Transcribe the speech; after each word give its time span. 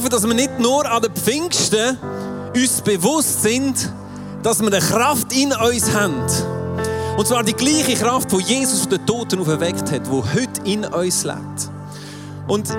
Hoffe, 0.00 0.08
dass 0.08 0.26
wir 0.26 0.32
nicht 0.32 0.58
nur 0.58 0.90
an 0.90 1.02
den 1.02 1.12
Pfingsten 1.12 1.98
uns 2.56 2.80
bewusst 2.80 3.42
sind, 3.42 3.92
dass 4.42 4.58
wir 4.60 4.68
eine 4.68 4.78
Kraft 4.78 5.30
in 5.30 5.52
uns 5.52 5.92
haben. 5.92 6.24
Und 7.18 7.26
zwar 7.26 7.44
die 7.44 7.52
gleiche 7.52 8.02
Kraft, 8.02 8.32
die 8.32 8.38
Jesus 8.38 8.80
von 8.80 8.92
den 8.92 9.04
Toten 9.04 9.40
auferweckt 9.40 9.92
hat, 9.92 10.06
die 10.06 10.10
heute 10.10 10.62
in 10.64 10.86
uns 10.86 11.24
lebt. 11.24 11.68
Und 12.48 12.70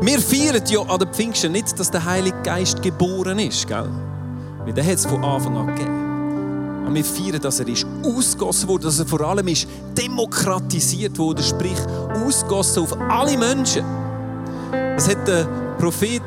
wir 0.00 0.18
feiern 0.18 0.60
ja 0.66 0.80
an 0.80 0.98
den 0.98 1.08
Pfingsten 1.12 1.52
nicht, 1.52 1.78
dass 1.78 1.88
der 1.92 2.04
Heilige 2.04 2.42
Geist 2.42 2.82
geboren 2.82 3.38
ist, 3.38 3.68
gell? 3.68 3.88
Weil 4.64 4.72
den 4.72 4.84
hat 4.84 4.94
es 4.94 5.06
von 5.06 5.24
Anfang 5.24 5.56
an 5.56 5.68
gegeben. 5.68 6.84
Und 6.84 6.94
wir 6.96 7.04
feiern, 7.04 7.40
dass 7.40 7.60
er 7.60 7.68
ist 7.68 7.86
ausgossen 8.04 8.68
wurde, 8.68 8.86
dass 8.86 8.98
er 8.98 9.06
vor 9.06 9.20
allem 9.20 9.46
ist 9.46 9.68
demokratisiert 9.96 11.16
wurde, 11.16 11.44
sprich 11.44 11.78
ausgossen 12.24 12.82
auf 12.82 13.00
alle 13.08 13.38
Menschen. 13.38 13.84
Das 14.72 15.08
hat 15.08 15.28
der 15.28 15.65
Prophet, 15.78 16.22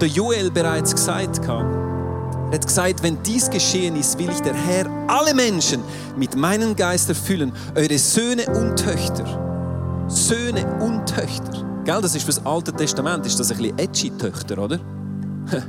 der 0.00 0.08
Joel, 0.08 0.50
bereits 0.50 0.94
gesagt. 0.94 1.40
Er 1.46 2.52
hat 2.52 2.66
gesagt, 2.66 3.02
wenn 3.02 3.22
dies 3.22 3.48
geschehen 3.50 3.96
ist, 3.96 4.18
will 4.18 4.28
ich 4.30 4.40
der 4.40 4.54
Herr 4.54 4.86
alle 5.08 5.34
Menschen 5.34 5.80
mit 6.16 6.36
meinem 6.36 6.76
Geist 6.76 7.08
erfüllen, 7.08 7.52
eure 7.74 7.98
Söhne 7.98 8.44
und 8.46 8.76
Töchter. 8.76 10.04
Söhne 10.08 10.66
und 10.80 11.06
Töchter. 11.06 11.64
Gell, 11.84 12.00
das 12.02 12.14
ist 12.14 12.22
für 12.22 12.32
das 12.32 12.44
Alte 12.44 12.72
Testament, 12.72 13.24
ist 13.26 13.40
das 13.40 13.50
ein 13.50 13.56
bisschen 13.56 13.78
edgy 13.78 14.10
Töchter, 14.10 14.58
oder? 14.58 14.78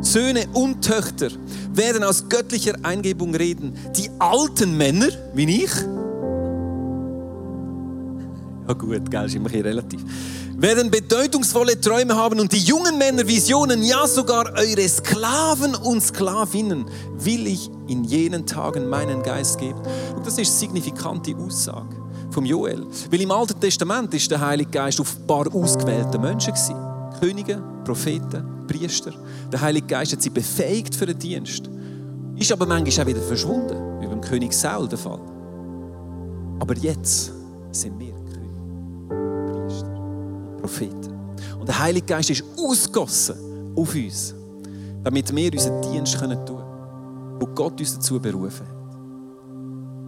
Söhne 0.00 0.44
und 0.52 0.82
Töchter 0.82 1.28
werden 1.72 2.04
aus 2.04 2.28
göttlicher 2.28 2.74
Eingebung 2.82 3.34
reden. 3.34 3.74
Die 3.96 4.10
alten 4.18 4.76
Männer, 4.76 5.08
wie 5.34 5.64
ich, 5.64 5.72
ja 8.68 8.74
gut, 8.74 9.10
gell, 9.10 9.24
ist 9.26 9.34
immer 9.34 9.50
relativ 9.50 10.00
werden 10.60 10.90
bedeutungsvolle 10.90 11.80
Träume 11.80 12.14
haben 12.14 12.38
und 12.38 12.52
die 12.52 12.58
jungen 12.58 12.98
Männer 12.98 13.26
Visionen, 13.26 13.82
ja 13.82 14.06
sogar 14.06 14.52
eure 14.52 14.86
Sklaven 14.86 15.74
und 15.74 16.02
Sklavinnen 16.02 16.84
will 17.18 17.46
ich 17.46 17.70
in 17.88 18.04
jenen 18.04 18.46
Tagen 18.46 18.88
meinen 18.88 19.22
Geist 19.22 19.58
geben. 19.58 19.80
Und 20.14 20.26
das 20.26 20.36
ist 20.36 20.48
eine 20.50 20.58
signifikante 20.58 21.34
Aussage 21.34 21.96
vom 22.30 22.44
Joel. 22.44 22.86
Weil 23.10 23.22
im 23.22 23.30
Alten 23.30 23.58
Testament 23.58 24.12
ist 24.12 24.30
der 24.30 24.40
Heilige 24.40 24.70
Geist 24.70 25.00
auf 25.00 25.16
ein 25.16 25.26
paar 25.26 25.54
ausgewählte 25.54 26.18
Menschen 26.18 26.52
gewesen. 26.52 26.76
Könige, 27.18 27.62
Propheten, 27.84 28.66
Priester. 28.66 29.12
Der 29.50 29.62
Heilige 29.62 29.86
Geist 29.86 30.12
hat 30.12 30.20
sie 30.20 30.30
befähigt 30.30 30.94
für 30.94 31.06
den 31.06 31.18
Dienst. 31.18 31.70
Ist 32.36 32.52
aber 32.52 32.66
manchmal 32.66 33.04
auch 33.04 33.08
wieder 33.08 33.22
verschwunden, 33.22 34.00
wie 34.00 34.06
beim 34.06 34.20
König 34.20 34.52
Saul 34.52 34.88
der 34.88 34.98
Fall. 34.98 35.20
Aber 36.58 36.76
jetzt 36.76 37.32
sind 37.72 37.98
wir 37.98 38.19
Propheten. 40.60 41.14
Und 41.58 41.68
der 41.68 41.78
Heilige 41.78 42.06
Geist 42.06 42.30
ist 42.30 42.44
ausgossen 42.56 43.72
auf 43.76 43.94
uns, 43.94 44.34
damit 45.02 45.34
wir 45.34 45.52
unseren 45.52 45.82
Dienst 45.82 46.18
tun 46.18 46.28
können, 46.28 46.46
wo 47.38 47.46
Gott 47.46 47.80
uns 47.80 47.94
dazu 47.94 48.20
berufen 48.20 48.66
hat. 48.66 48.80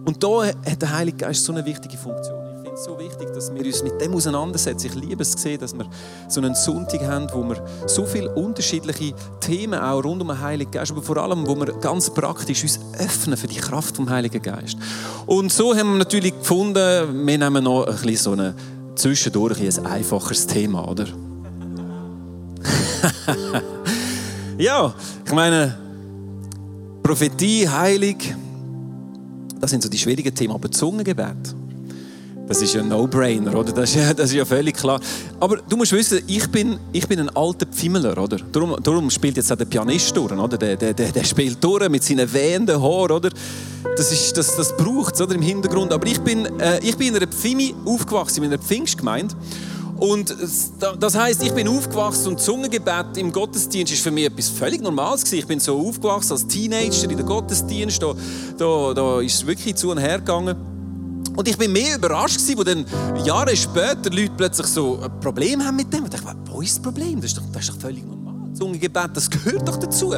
Und 0.05 0.21
da 0.21 0.45
hat 0.45 0.81
der 0.81 0.93
Heilige 0.93 1.17
Geist 1.17 1.43
so 1.43 1.53
eine 1.53 1.65
wichtige 1.65 1.97
Funktion. 1.97 2.43
Ich 2.55 2.59
finde 2.59 2.73
es 2.73 2.83
so 2.83 2.99
wichtig, 2.99 3.33
dass 3.33 3.53
wir 3.53 3.65
uns 3.65 3.83
mit 3.83 4.01
dem 4.01 4.13
auseinandersetzen. 4.13 4.87
Ich 4.87 4.95
liebe 4.95 5.21
es 5.21 5.31
sehen, 5.31 5.59
dass 5.59 5.73
wir 5.73 5.85
so 6.27 6.41
einen 6.41 6.55
Sonntag 6.55 7.01
haben, 7.03 7.27
wo 7.33 7.43
wir 7.43 7.63
so 7.87 8.05
viele 8.05 8.33
unterschiedliche 8.33 9.13
Themen 9.39 9.79
auch 9.79 10.03
rund 10.03 10.21
um 10.21 10.27
den 10.27 10.41
Heiligen 10.41 10.71
Geist, 10.71 10.91
aber 10.91 11.01
vor 11.01 11.17
allem, 11.17 11.47
wo 11.47 11.55
wir 11.55 11.67
ganz 11.79 12.09
praktisch 12.09 12.63
uns 12.63 12.79
öffnen 12.99 13.37
für 13.37 13.47
die 13.47 13.59
Kraft 13.59 13.95
vom 13.95 14.09
Heiligen 14.09 14.41
Geist. 14.41 14.77
Und 15.25 15.51
so 15.53 15.73
haben 15.73 15.91
wir 15.91 15.99
natürlich 15.99 16.37
gefunden, 16.37 17.25
wir 17.25 17.37
nehmen 17.37 17.63
noch 17.63 17.85
ein 17.85 17.93
bisschen 17.93 18.17
so 18.17 18.31
eine 18.31 18.55
zwischendurch 18.95 19.59
ein 19.59 19.85
einfaches 19.85 20.47
Thema, 20.47 20.87
oder? 20.87 21.07
ja, 24.57 24.93
ich 25.25 25.33
meine, 25.33 25.77
Prophetie, 27.01 27.67
Heilig, 27.67 28.33
das 29.59 29.71
sind 29.71 29.83
so 29.83 29.89
die 29.89 29.97
schwierigen 29.97 30.33
Themen, 30.33 30.53
aber 30.53 30.71
Zungengebet. 30.71 31.53
Das 32.45 32.61
ist 32.61 32.75
ein 32.75 32.89
No-Brainer, 32.89 33.55
oder? 33.55 33.71
Das 33.71 33.91
ist, 33.91 33.95
ja, 33.95 34.13
das 34.13 34.29
ist 34.29 34.35
ja 34.35 34.43
völlig 34.43 34.75
klar. 34.75 34.99
Aber 35.39 35.57
du 35.57 35.77
musst 35.77 35.93
wissen, 35.93 36.21
ich 36.27 36.45
bin, 36.51 36.77
ich 36.91 37.07
bin 37.07 37.19
ein 37.19 37.29
alter 37.29 37.65
Pfimmeler, 37.65 38.17
oder? 38.17 38.37
Darum, 38.51 38.75
darum 38.83 39.09
spielt 39.09 39.37
jetzt 39.37 39.49
auch 39.51 39.55
der 39.55 39.65
Pianist 39.65 40.15
durch, 40.15 40.33
oder? 40.33 40.57
Der, 40.57 40.75
der, 40.75 40.93
der, 40.93 41.23
spielt 41.23 41.63
durch 41.63 41.87
mit 41.87 42.03
seinen 42.03 42.31
wehenden 42.31 42.81
Haaren, 42.81 43.11
oder? 43.11 43.29
Das, 43.95 44.11
ist, 44.11 44.37
das, 44.37 44.57
das 44.57 44.75
braucht 44.75 45.19
es? 45.19 45.33
Im 45.33 45.41
Hintergrund. 45.41 45.93
Aber 45.93 46.05
ich 46.05 46.19
bin, 46.19 46.45
äh, 46.59 46.79
ich 46.83 46.97
bin 46.97 47.09
in 47.09 47.15
einer 47.15 47.27
Pfimi 47.27 47.73
aufgewachsen, 47.85 48.43
in 48.43 48.51
einer 48.51 48.61
Pfingstgemeinde. 48.61 49.33
Und 49.97 50.35
das 50.99 51.15
heißt, 51.15 51.43
ich 51.43 51.53
bin 51.53 51.67
aufgewachsen 51.69 52.29
und 52.29 52.41
Zungengebet 52.41 53.15
im 53.15 53.31
Gottesdienst 53.31 53.93
ist 53.93 54.01
für 54.01 54.11
mich 54.11 54.25
etwas 54.25 54.49
völlig 54.49 54.81
Normales 54.81 55.23
gewesen. 55.23 55.39
Ich 55.39 55.47
bin 55.47 55.61
so 55.61 55.79
aufgewachsen 55.79 56.33
als 56.33 56.45
Teenager 56.45 57.09
in 57.09 57.15
der 57.15 57.25
Gottesdienst. 57.25 58.03
Da, 58.03 58.13
da, 58.57 58.93
da 58.93 59.21
ist 59.21 59.35
es 59.35 59.47
wirklich 59.47 59.75
zu 59.75 59.91
und 59.91 59.99
her 59.99 60.17
gegangen. 60.17 60.72
Und 61.35 61.47
ich 61.47 61.57
bin 61.57 61.71
mehr 61.71 61.95
überrascht 61.95 62.39
wo 62.55 62.63
dann 62.63 62.85
Jahre 63.23 63.55
später 63.55 64.09
Leute 64.11 64.31
plötzlich 64.37 64.67
so 64.67 64.99
ein 65.01 65.19
Problem 65.19 65.63
haben 65.65 65.75
mit 65.75 65.91
dem. 65.91 66.03
Und 66.03 66.13
ich 66.13 66.21
dachte, 66.21 66.37
wo 66.45 66.61
ist 66.61 66.75
das 66.75 66.81
Problem? 66.81 67.19
Das 67.21 67.31
ist 67.31 67.37
doch, 67.37 67.43
das 67.51 67.63
ist 67.63 67.69
doch 67.69 67.79
völlig 67.79 68.05
normal. 68.05 68.33
Zungengebet, 68.53 69.09
das 69.15 69.29
gehört 69.29 69.67
doch 69.67 69.77
dazu. 69.77 70.13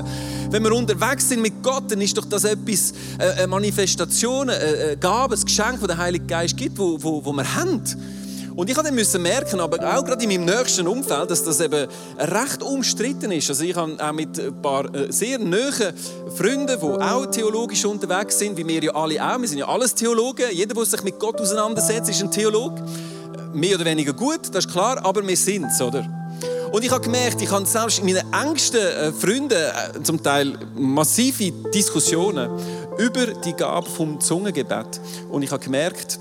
Wenn 0.50 0.64
wir 0.64 0.74
unterwegs 0.74 1.30
sind 1.30 1.42
mit 1.42 1.64
Gott, 1.64 1.90
dann 1.90 2.02
ist 2.02 2.18
doch 2.18 2.26
das 2.26 2.44
etwas, 2.44 2.92
äh, 3.18 3.31
eine 3.38 3.48
Manifestation, 3.48 4.50
eine 4.50 4.98
Gabe, 4.98 5.36
ein 5.36 5.42
Geschenk, 5.42 5.80
das 5.80 5.88
der 5.88 5.98
Heilige 5.98 6.26
Geist 6.26 6.58
gibt, 6.58 6.78
wo, 6.78 7.02
wo, 7.02 7.24
wo 7.24 7.32
wir 7.32 7.56
haben. 7.56 7.82
Und 8.56 8.70
ich 8.70 8.92
musste 8.92 9.20
merken, 9.20 9.60
aber 9.60 9.78
auch 9.80 10.06
gerade 10.06 10.24
in 10.24 10.30
meinem 10.30 10.46
nächsten 10.46 10.88
Umfeld, 10.88 11.30
dass 11.30 11.44
das 11.44 11.60
eben 11.60 11.88
recht 12.18 12.64
umstritten 12.64 13.32
ist. 13.32 13.50
Also 13.50 13.66
ich 13.66 13.76
habe 13.76 13.98
auch 14.00 14.14
mit 14.14 14.40
ein 14.40 14.62
paar 14.62 14.94
äh, 14.96 15.12
sehr 15.12 15.40
nahen 15.40 15.94
Freunden, 16.36 16.80
die 16.80 16.86
auch 16.86 17.26
theologisch 17.26 17.84
unterwegs 17.84 18.40
sind, 18.40 18.56
wie 18.56 18.66
wir 18.66 18.82
ja 18.82 18.96
alle 18.96 19.22
auch. 19.22 19.42
Wir 19.42 19.48
sind 19.50 19.58
ja 19.58 19.68
alles 19.68 19.94
Theologen. 19.94 20.46
Jeder, 20.54 20.74
der 20.74 20.86
sich 20.86 21.04
mit 21.04 21.20
Gott 21.20 21.42
auseinandersetzt, 21.42 22.10
ist 22.10 22.22
ein 22.22 22.32
Theolog. 22.32 22.80
Mehr 23.54 23.76
oder 23.76 23.86
weniger 23.86 24.14
gut, 24.14 24.48
das 24.54 24.66
ist 24.66 24.72
klar, 24.72 25.04
aber 25.04 25.26
wir 25.28 25.38
sind 25.38 25.66
es, 25.66 25.82
oder? 25.82 26.08
Und 26.72 26.84
ich 26.84 26.92
habe 26.92 27.02
gemerkt, 27.02 27.42
ich 27.42 27.52
habe 27.52 27.66
selbst 27.66 28.00
in 28.00 28.06
meinen 28.06 28.34
engsten 28.34 28.80
äh, 28.80 29.12
Freunden 29.12 29.52
äh, 29.52 30.02
zum 30.04 30.24
Teil 30.24 30.58
massive 30.76 31.52
Diskussionen 31.74 32.50
über 32.98 33.28
die 33.28 33.54
Gabe 33.54 33.90
vom 33.90 34.20
Zungengebet. 34.22 35.02
Und 35.30 35.44
ich 35.44 35.52
habe 35.52 35.64
gemerkt, 35.64 36.20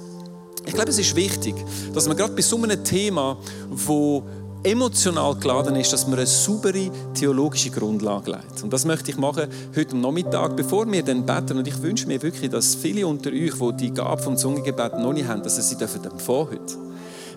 ich 0.66 0.75
glaube, 0.75 0.91
es 0.91 0.98
ist 0.98 1.14
wichtig, 1.14 1.54
dass 1.92 2.06
man 2.08 2.16
gerade 2.16 2.34
bei 2.34 2.42
so 2.42 2.56
einem 2.56 2.82
Thema, 2.82 3.36
wo 3.70 4.22
emotional 4.64 5.34
geladen 5.36 5.76
ist, 5.76 5.92
dass 5.92 6.06
man 6.06 6.19
eine 6.19 6.26
saubere 6.26 6.91
theologische 7.12 7.70
Grundlage 7.70 8.30
legt. 8.30 8.62
Und 8.62 8.72
das 8.72 8.86
möchte 8.86 9.10
ich 9.10 9.19
machen 9.19 9.47
heute 9.76 9.92
am 9.92 10.00
Nachmittag, 10.00 10.56
bevor 10.56 10.91
wir 10.91 11.02
dann 11.02 11.26
beten. 11.26 11.58
Und 11.58 11.69
ich 11.69 11.80
wünsche 11.82 12.06
mir 12.06 12.20
wirklich, 12.22 12.50
dass 12.50 12.75
viele 12.75 13.06
unter 13.06 13.30
euch, 13.30 13.52
die 13.52 13.76
die 13.76 13.91
Gabe 13.92 14.22
vom 14.22 14.36
Zungengebet 14.36 14.98
noch 14.98 15.12
nicht 15.12 15.28
haben, 15.28 15.42
dass 15.42 15.56
sie 15.56 15.62
sie 15.62 15.75
empfangen 15.84 16.48
heute. 16.50 16.78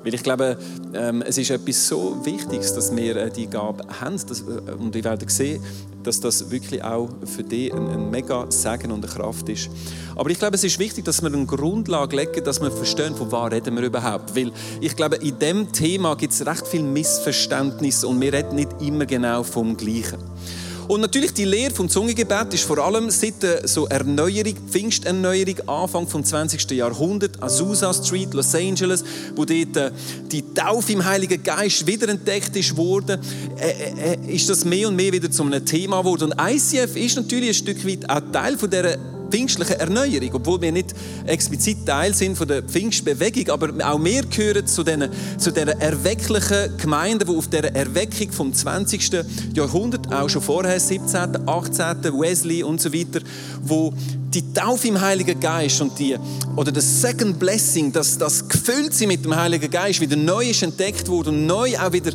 Weil 0.04 0.14
ich 0.14 0.24
glaube, 0.24 0.58
ähm, 0.94 1.22
es 1.22 1.38
ist 1.38 1.50
etwas 1.50 1.86
so 1.86 2.18
Wichtiges, 2.24 2.74
dass 2.74 2.96
wir 2.96 3.16
äh, 3.18 3.30
die 3.30 3.48
Gabe 3.48 3.84
haben. 4.00 4.16
Äh, 4.16 4.72
und 4.72 4.96
ich 4.96 5.04
werde 5.04 5.30
sehen, 5.30 5.62
dass 6.08 6.20
das 6.22 6.50
wirklich 6.50 6.84
auch 6.84 7.10
für 7.26 7.44
dich 7.44 7.74
ein, 7.74 7.88
ein 7.88 8.10
mega 8.10 8.50
Segen 8.50 8.92
und 8.92 9.04
eine 9.04 9.14
Kraft 9.14 9.50
ist. 9.50 9.70
Aber 10.16 10.30
ich 10.30 10.40
glaube, 10.40 10.56
es 10.56 10.64
ist 10.64 10.80
wichtig, 10.80 11.06
dass 11.06 11.22
wir 11.22 11.32
eine 11.32 11.46
Grundlage 11.46 12.16
legen, 12.16 12.44
dass 12.44 12.62
wir 12.62 12.72
verstehen, 12.72 13.16
von 13.16 13.32
was 13.32 13.52
reden 13.52 13.76
wir 13.76 13.84
überhaupt. 13.84 14.36
Weil 14.36 14.52
ich 14.80 14.96
glaube, 14.96 15.18
in 15.18 15.38
diesem 15.38 15.72
Thema 15.72 16.16
gibt 16.16 16.34
es 16.34 16.46
recht 16.46 16.66
viel 16.66 16.84
Missverständnis 16.84 18.04
und 18.04 18.20
wir 18.22 18.32
reden 18.34 18.56
nicht 18.56 18.70
immer 18.82 19.06
genau 19.06 19.44
vom 19.44 19.76
Gleichen. 19.76 20.18
Und 20.88 21.02
natürlich 21.02 21.34
die 21.34 21.44
Lehre 21.44 21.74
vom 21.74 21.90
Zungengebet 21.90 22.54
ist 22.54 22.64
vor 22.64 22.78
allem 22.78 23.10
seit 23.10 23.44
der 23.44 23.68
so 23.68 23.88
Erneuerung, 23.88 24.56
Pfingsterneuerung, 24.70 25.68
Anfang 25.68 26.08
vom 26.08 26.24
20. 26.24 26.72
Jahrhundert, 26.72 27.44
Azusa 27.44 27.94
Street, 27.94 28.34
Los 28.34 28.56
Angeles, 28.56 29.04
wo 29.36 29.44
dort 29.44 29.76
äh, 29.76 29.92
die 30.32 30.54
Taufe 30.54 30.94
im 30.94 31.04
Heiligen 31.04 31.44
Geist 31.44 31.86
wiederentdeckt 31.86 32.56
ist 32.56 32.78
worden, 32.78 33.20
äh, 33.60 34.14
äh, 34.14 34.34
ist 34.34 34.50
das 34.50 34.64
mehr 34.64 34.88
und 34.88 34.96
mehr 34.96 35.12
wieder 35.12 35.30
zu 35.30 35.44
einem 35.44 35.66
Thema 35.66 36.00
geworden. 36.00 36.32
Und 36.32 36.40
ICF 36.40 36.96
ist 36.96 37.18
natürlich 37.18 37.50
ein 37.50 37.54
Stück 37.54 37.86
weit 37.86 38.10
auch 38.10 38.22
Teil 38.32 38.58
von 38.58 38.70
dieser 38.70 38.98
pfingstliche 39.30 39.80
Erneuerung, 39.80 40.30
obwohl 40.34 40.62
wir 40.62 40.72
nicht 40.72 40.94
explizit 41.26 41.86
Teil 41.86 42.14
sind 42.14 42.38
von 42.38 42.48
der 42.48 42.64
Pfingstbewegung, 42.64 43.50
aber 43.50 43.70
auch 43.86 44.04
wir 44.04 44.24
gehören 44.24 44.66
zu 44.68 44.84
diesen 44.84 45.10
zu 45.38 45.52
der 45.52 45.80
erwecklichen 45.80 46.78
Gemeinden, 46.78 47.28
die 47.28 47.36
auf 47.36 47.48
der 47.48 47.76
Erweckung 47.76 48.32
vom 48.32 48.54
20. 48.54 49.24
Jahrhundert, 49.54 50.14
auch 50.14 50.30
schon 50.30 50.42
vorher, 50.42 50.80
17., 50.80 51.48
18., 51.48 52.04
Wesley 52.20 52.64
und 52.64 52.82
so 52.82 52.94
weiter, 52.94 53.22
wo 53.62 53.94
die 54.34 54.54
Taufe 54.54 54.90
im 54.90 55.00
Heiligen 55.00 55.40
Geist 55.40 55.82
und 55.82 55.98
die, 55.98 56.16
oder 56.56 56.72
das 56.72 57.02
Second 57.02 57.40
Blessing, 57.40 57.92
dass 57.92 58.18
das 58.18 58.48
gefüllt 58.48 58.94
sie 58.94 59.08
mit 59.08 59.24
dem 59.24 59.36
Heiligen 59.36 59.70
Geist 59.70 60.02
wieder 60.02 60.16
neu 60.16 60.50
ist 60.50 60.64
entdeckt 60.64 61.08
wurde 61.08 61.30
und 61.30 61.46
neu 61.46 61.78
auch 61.78 61.92
wieder 61.92 62.12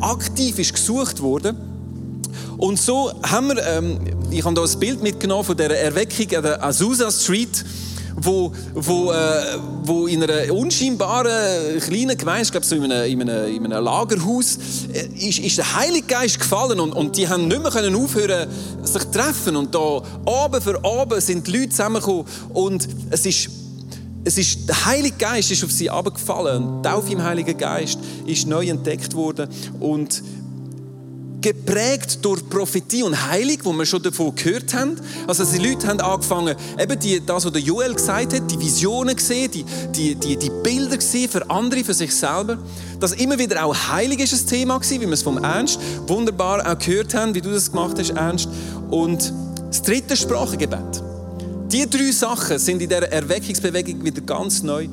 aktiv 0.00 0.58
ist 0.58 0.74
gesucht 0.74 1.20
wurde. 1.20 1.54
Und 2.64 2.80
so 2.80 3.12
haben 3.22 3.48
wir, 3.48 3.62
ähm, 3.62 3.98
ich 4.30 4.42
habe 4.42 4.58
hier 4.58 4.72
ein 4.72 4.80
Bild 4.80 5.02
mitgenommen 5.02 5.44
von 5.44 5.54
der 5.54 5.70
Erweckung 5.78 6.34
an 6.34 6.42
der 6.42 6.64
Azusa 6.64 7.10
Street, 7.10 7.62
wo, 8.16 8.54
wo, 8.72 9.12
äh, 9.12 9.58
wo 9.82 10.06
in 10.06 10.22
einer 10.22 10.50
unscheinbaren 10.50 11.78
kleinen 11.80 12.16
Gemeinde, 12.16 12.44
ich 12.44 12.50
glaube 12.52 12.64
so 12.64 12.76
in 12.76 12.90
einem, 12.90 13.20
in 13.20 13.28
einem, 13.28 13.54
in 13.54 13.70
einem 13.70 13.84
Lagerhaus, 13.84 14.56
äh, 14.94 15.28
ist, 15.28 15.40
ist 15.40 15.58
der 15.58 15.76
Heilige 15.76 16.06
Geist 16.06 16.40
gefallen 16.40 16.80
und, 16.80 16.92
und 16.94 17.18
die 17.18 17.28
haben 17.28 17.48
nicht 17.48 17.60
mehr 17.60 17.70
können 17.70 17.94
aufhören, 17.96 18.48
sich 18.82 19.02
zu 19.02 19.10
treffen 19.10 19.56
und 19.56 19.74
da 19.74 20.00
Abend 20.24 20.62
für 20.62 20.82
Abend 20.82 21.20
sind 21.20 21.46
die 21.46 21.58
Leute 21.58 21.68
zusammengekommen 21.68 22.24
und 22.54 22.88
es 23.10 23.26
ist 23.26 23.50
es 24.26 24.38
ist, 24.38 24.66
der 24.66 24.86
Heilige 24.86 25.18
Geist 25.18 25.50
ist 25.50 25.62
auf 25.64 25.70
sie 25.70 25.90
abgefallen. 25.90 26.82
Die 26.82 26.88
Taufe 26.88 27.12
im 27.12 27.22
Heiligen 27.22 27.58
Geist 27.58 27.98
ist 28.24 28.46
neu 28.46 28.66
entdeckt 28.68 29.14
worden 29.14 29.50
und 29.80 30.22
geprägt 31.44 32.20
durch 32.22 32.48
Prophetie 32.48 33.02
und 33.02 33.28
Heilung, 33.28 33.58
wo 33.64 33.72
wir 33.74 33.84
schon 33.84 34.02
davon 34.02 34.34
gehört 34.34 34.72
haben. 34.72 34.96
Also 35.26 35.44
die 35.44 35.58
Leute 35.58 35.86
haben 35.86 36.00
angefangen, 36.00 36.56
eben 36.80 36.98
die, 36.98 37.20
das, 37.24 37.44
was 37.44 37.52
der 37.52 37.60
Joel 37.60 37.92
gesagt 37.92 38.32
hat, 38.32 38.50
die 38.50 38.58
Visionen 38.58 39.14
gesehen, 39.14 39.50
die, 39.50 39.62
die, 39.94 40.14
die, 40.14 40.38
die 40.38 40.50
Bilder 40.62 40.96
gesehen 40.96 41.28
für 41.28 41.50
andere, 41.50 41.84
für 41.84 41.92
sich 41.92 42.14
selber. 42.14 42.56
Das 42.98 43.12
immer 43.12 43.38
wieder 43.38 43.62
auch 43.62 43.76
Heilig 43.88 44.20
ist 44.20 44.32
ein 44.32 44.46
Thema 44.46 44.78
gewesen, 44.78 45.02
wie 45.02 45.06
wir 45.06 45.12
es 45.12 45.22
vom 45.22 45.36
Ernst 45.36 45.78
wunderbar 46.06 46.66
auch 46.66 46.78
gehört 46.78 47.12
haben, 47.12 47.34
wie 47.34 47.42
du 47.42 47.50
das 47.50 47.70
gemacht 47.70 47.98
hast, 47.98 48.10
Ernst. 48.10 48.48
Und 48.88 49.30
das 49.68 49.82
dritte 49.82 50.16
Sprachengebet. 50.16 51.02
Die 51.70 51.90
drei 51.90 52.10
Sachen 52.10 52.58
sind 52.58 52.80
in 52.80 52.88
dieser 52.88 53.12
Erweckungsbewegung 53.12 54.02
wieder 54.02 54.22
ganz 54.22 54.62
neu 54.62 54.88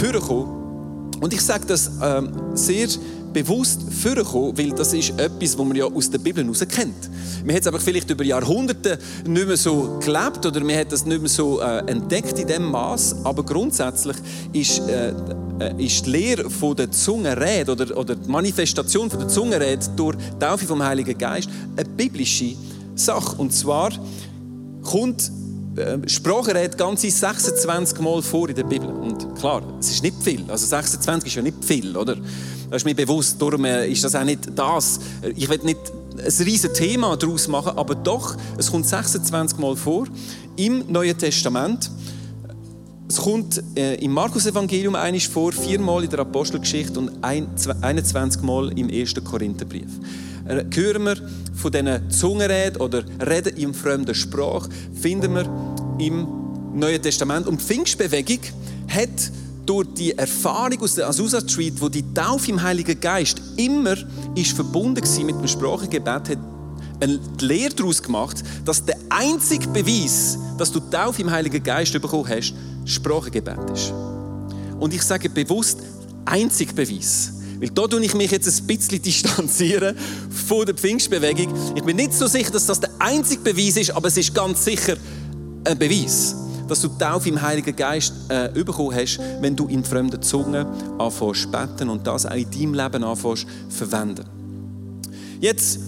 vorgekommen. 0.00 1.10
Und 1.20 1.34
ich 1.34 1.42
sage 1.42 1.66
das 1.66 1.90
ähm, 2.02 2.32
sehr 2.54 2.88
bewusst 3.32 3.80
vorgekommen, 4.02 4.56
weil 4.56 4.70
das 4.70 4.92
ist 4.92 5.10
etwas, 5.18 5.58
was 5.58 5.66
man 5.66 5.76
ja 5.76 5.86
aus 5.86 6.10
der 6.10 6.18
Bibel 6.18 6.44
heraus 6.44 6.60
kennt. 6.60 7.10
Man 7.44 7.54
hat 7.56 7.62
es 7.62 7.66
aber 7.66 7.80
vielleicht 7.80 8.10
über 8.10 8.24
Jahrhunderte 8.24 8.98
nicht 9.26 9.46
mehr 9.46 9.56
so 9.56 9.98
gelebt 10.00 10.44
oder 10.46 10.60
man 10.60 10.76
hat 10.76 10.92
das 10.92 11.04
nicht 11.04 11.20
mehr 11.20 11.28
so 11.28 11.60
äh, 11.60 11.78
entdeckt 11.86 12.38
in 12.38 12.46
dem 12.46 12.70
Maß. 12.70 13.24
Aber 13.24 13.42
grundsätzlich 13.42 14.16
ist, 14.52 14.80
äh, 14.88 15.12
äh, 15.58 15.84
ist 15.84 16.06
die 16.06 16.10
Lehre 16.10 16.50
von 16.50 16.76
der 16.76 16.90
Zungenrede 16.90 17.72
oder, 17.72 17.96
oder 17.96 18.14
die 18.14 18.30
Manifestation 18.30 19.10
von 19.10 19.20
der 19.20 19.28
Zungenrede 19.28 19.86
durch 19.96 20.16
die 20.16 20.38
Taufe 20.38 20.66
vom 20.66 20.82
Heiligen 20.82 21.16
Geist 21.16 21.48
eine 21.76 21.88
biblische 21.88 22.54
Sache. 22.94 23.36
Und 23.36 23.52
zwar 23.52 23.90
kommt 24.82 25.30
äh, 25.76 26.06
Sprachenrede 26.06 26.76
ganze 26.76 27.10
26 27.10 28.00
Mal 28.00 28.20
vor 28.22 28.48
in 28.48 28.54
der 28.54 28.64
Bibel. 28.64 28.88
Und 28.88 29.34
klar, 29.36 29.62
es 29.80 29.90
ist 29.90 30.02
nicht 30.02 30.22
viel. 30.22 30.44
Also 30.48 30.66
26 30.66 31.28
ist 31.28 31.34
ja 31.36 31.42
nicht 31.42 31.64
viel, 31.64 31.96
oder? 31.96 32.16
Das 32.72 32.80
ist 32.80 32.86
mir 32.86 32.94
bewusst. 32.94 33.36
Darum 33.38 33.66
äh, 33.66 33.86
ist 33.86 34.02
das 34.02 34.14
auch 34.14 34.24
nicht 34.24 34.48
das. 34.54 34.98
Ich 35.36 35.46
will 35.46 35.60
nicht 35.62 35.78
ein 36.16 36.24
riesiges 36.24 36.72
Thema 36.72 37.14
daraus 37.18 37.46
machen, 37.46 37.76
aber 37.76 37.94
doch, 37.94 38.34
es 38.56 38.70
kommt 38.70 38.86
26 38.86 39.58
Mal 39.58 39.76
vor 39.76 40.06
im 40.56 40.90
Neuen 40.90 41.18
Testament. 41.18 41.90
Es 43.10 43.18
kommt 43.18 43.62
äh, 43.76 43.96
im 43.96 44.12
Markus-Evangelium 44.12 44.94
einisch 44.94 45.28
vor, 45.28 45.52
viermal 45.52 46.02
in 46.02 46.08
der 46.08 46.20
Apostelgeschichte 46.20 46.98
und 46.98 47.22
ein, 47.22 47.46
21 47.82 48.40
Mal 48.40 48.72
im 48.78 48.88
ersten 48.88 49.22
Korintherbrief. 49.22 49.90
Äh, 50.48 50.64
hören 50.74 51.04
wir 51.04 51.16
von 51.54 51.72
diesen 51.72 52.10
Zungenreden 52.10 52.80
oder 52.80 53.04
Reden 53.20 53.54
im 53.58 53.74
fremden 53.74 54.14
Sprach, 54.14 54.66
finden 54.98 55.34
wir 55.34 55.44
im 55.98 56.26
Neuen 56.72 57.02
Testament. 57.02 57.46
Und 57.46 57.60
die 57.60 57.66
Pfingstbewegung 57.66 58.40
hat 58.88 59.10
durch 59.66 59.86
die 59.94 60.16
Erfahrung 60.16 60.80
aus 60.80 60.94
der 60.94 61.08
Azusa 61.08 61.40
Street, 61.40 61.74
wo 61.80 61.88
die 61.88 62.04
Taufe 62.14 62.50
im 62.50 62.62
Heiligen 62.62 63.00
Geist 63.00 63.40
immer 63.56 63.96
ist 64.34 64.52
verbunden 64.52 65.02
war 65.04 65.24
mit 65.24 65.36
dem 65.36 65.48
Sprachengebet, 65.48 66.06
hat 66.28 66.38
eine 67.00 67.20
Lehre 67.40 67.74
daraus 67.74 68.02
gemacht, 68.02 68.42
dass 68.64 68.84
der 68.84 68.96
einzige 69.08 69.68
Beweis, 69.68 70.38
dass 70.58 70.70
du 70.70 70.80
Taufe 70.80 71.22
im 71.22 71.30
Heiligen 71.30 71.62
Geist 71.62 71.92
bekommen 71.92 72.28
hast, 72.28 72.54
Sprachengebet 72.84 73.70
ist. 73.72 73.92
Und 74.78 74.94
ich 74.94 75.02
sage 75.02 75.28
bewusst, 75.28 75.78
einzig 76.24 76.74
Beweis. 76.74 77.32
Weil 77.60 77.70
da 77.70 77.86
tue 77.86 78.04
ich 78.04 78.14
mich 78.14 78.30
jetzt 78.30 78.48
ein 78.48 78.66
bisschen 78.66 79.02
distanzieren 79.02 79.96
von 80.46 80.66
der 80.66 80.74
Pfingstbewegung. 80.74 81.54
Ich 81.76 81.82
bin 81.82 81.96
nicht 81.96 82.14
so 82.14 82.26
sicher, 82.26 82.50
dass 82.50 82.66
das 82.66 82.80
der 82.80 82.90
einzige 82.98 83.42
Beweis 83.42 83.76
ist, 83.76 83.90
aber 83.90 84.08
es 84.08 84.16
ist 84.16 84.34
ganz 84.34 84.64
sicher 84.64 84.96
ein 85.64 85.78
Beweis 85.78 86.34
dass 86.68 86.80
du 86.80 86.88
die 86.88 86.98
Taufe 86.98 87.28
im 87.28 87.40
Heiligen 87.40 87.74
Geist 87.74 88.12
äh, 88.28 88.48
bekommen 88.52 88.94
hast, 88.94 89.18
wenn 89.40 89.56
du 89.56 89.66
in 89.66 89.84
fremden 89.84 90.20
Zungen 90.22 90.66
anfängst 90.98 91.50
beten 91.50 91.88
und 91.88 92.06
das 92.06 92.26
auch 92.26 92.34
in 92.34 92.50
deinem 92.50 92.74
Leben 92.74 93.04
anfängst 93.04 93.46
verwenden. 93.68 94.24
Jetzt 95.40 95.80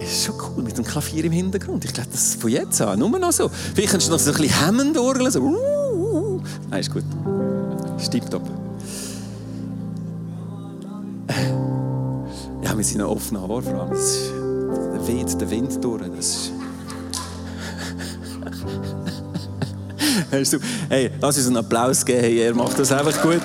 ist 0.00 0.24
schon 0.24 0.34
cool 0.36 0.62
mit 0.62 0.76
dem 0.76 0.84
Klavier 0.84 1.24
im 1.24 1.32
Hintergrund. 1.32 1.84
Ich 1.84 1.92
glaube, 1.92 2.08
das 2.10 2.28
ist 2.28 2.40
von 2.40 2.50
jetzt 2.50 2.80
an 2.80 2.98
nur 2.98 3.18
noch 3.18 3.32
so. 3.32 3.50
Vielleicht 3.74 3.92
kannst 3.92 4.08
du 4.08 4.12
noch 4.12 4.18
so 4.18 4.30
ein 4.30 4.36
bisschen 4.36 4.64
hemmend 4.64 4.96
orgeln. 4.96 5.30
So. 5.30 5.40
Uh, 5.40 5.54
uh, 5.54 6.36
uh. 6.36 6.40
Nein, 6.70 6.80
ist 6.80 6.92
gut. 6.92 7.04
Ist 7.98 8.10
tipptopp. 8.10 8.42
Ja, 12.62 12.76
wir 12.76 12.84
sind 12.84 13.02
offen 13.02 13.36
an 13.36 13.46
Vor 13.46 13.62
allem. 13.64 13.90
Der 14.92 15.06
Wind, 15.06 15.40
der 15.40 15.50
Wind 15.50 15.84
durch. 15.84 16.02
Das 16.16 16.26
ist 16.26 16.52
hey, 20.88 21.10
lass 21.20 21.36
uns 21.36 21.46
einen 21.46 21.56
Applaus 21.56 22.04
geben. 22.04 22.20
Hey, 22.20 22.38
er 22.40 22.54
macht 22.54 22.78
das 22.78 22.92
einfach 22.92 23.20
gut. 23.22 23.42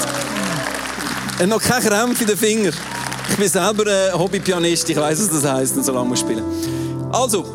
Er 1.37 1.43
hat 1.43 1.49
noch 1.49 1.61
keinen 1.61 1.83
Krampf 1.83 2.21
in 2.21 2.27
den 2.27 2.37
Finger. 2.37 2.71
Ich 3.29 3.37
bin 3.37 3.47
selber 3.47 3.83
ein 3.91 4.19
Hobbypianist. 4.19 4.89
Ich 4.89 4.97
weiß, 4.97 5.19
was 5.19 5.41
das 5.41 5.51
heisst, 5.51 5.77
und 5.77 5.83
so 5.83 5.91
lange 5.91 6.09
muss 6.09 6.19
spielen. 6.19 6.43
Also, 7.11 7.45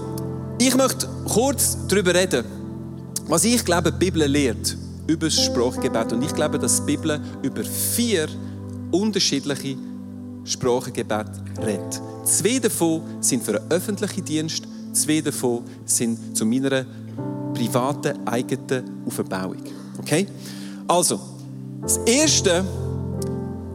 ich 0.58 0.74
möchte 0.74 1.08
kurz 1.28 1.76
darüber 1.86 2.14
reden, 2.14 2.44
was 3.26 3.44
ich 3.44 3.64
glaube, 3.64 3.92
die 3.92 3.98
Bibel 3.98 4.26
lehrt 4.26 4.76
über 5.06 5.26
das 5.26 5.40
Sprachgebet. 5.40 6.12
Und 6.12 6.22
ich 6.22 6.34
glaube, 6.34 6.58
dass 6.58 6.84
die 6.84 6.96
Bibel 6.96 7.20
über 7.42 7.62
vier 7.62 8.28
unterschiedliche 8.90 9.76
Sprachengebete 10.44 11.30
redet. 11.64 12.00
Zwei 12.24 12.58
davon 12.58 13.02
sind 13.20 13.44
für 13.44 13.60
einen 13.60 13.70
öffentlichen 13.70 14.24
Dienst, 14.24 14.64
zwei 14.92 15.20
davon 15.20 15.62
sind 15.84 16.36
zu 16.36 16.44
meiner 16.46 16.86
privaten, 17.58 18.26
eigenen 18.26 19.02
Aufbauung. 19.06 19.56
Okay? 19.98 20.26
Also, 20.86 21.18
das 21.82 21.98
erste 22.06 22.64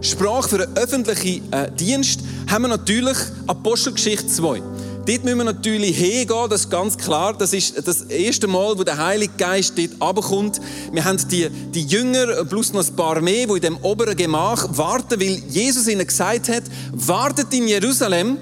Sprache 0.01 0.49
für 0.49 0.63
einen 0.63 0.77
öffentlichen 0.77 1.51
äh, 1.51 1.71
Dienst 1.71 2.21
haben 2.49 2.63
wir 2.63 2.69
natürlich 2.69 3.17
Apostelgeschichte 3.47 4.27
2. 4.27 4.61
Dort 5.05 5.25
müssen 5.25 5.37
wir 5.37 5.43
natürlich 5.43 5.97
hingehen, 5.97 6.49
das 6.49 6.61
ist 6.61 6.69
ganz 6.69 6.97
klar. 6.97 7.33
Das 7.37 7.51
ist 7.51 7.85
das 7.85 8.03
erste 8.03 8.47
Mal, 8.47 8.77
wo 8.77 8.83
der 8.83 8.97
Heilige 8.97 9.33
Geist 9.37 9.73
dort 9.77 10.01
runterkommt. 10.01 10.61
Wir 10.93 11.03
haben 11.03 11.17
die, 11.29 11.49
die 11.49 11.85
Jünger 11.85 12.45
plus 12.45 12.71
noch 12.71 12.87
ein 12.87 12.95
paar 12.95 13.19
mehr, 13.19 13.47
die 13.47 13.53
in 13.53 13.61
dem 13.61 13.77
oberen 13.77 14.15
Gemach 14.15 14.65
warten, 14.77 15.19
weil 15.19 15.41
Jesus 15.49 15.89
ihnen 15.89 16.07
gesagt 16.07 16.47
hat, 16.47 16.63
wartet 16.93 17.53
in 17.53 17.67
Jerusalem, 17.67 18.37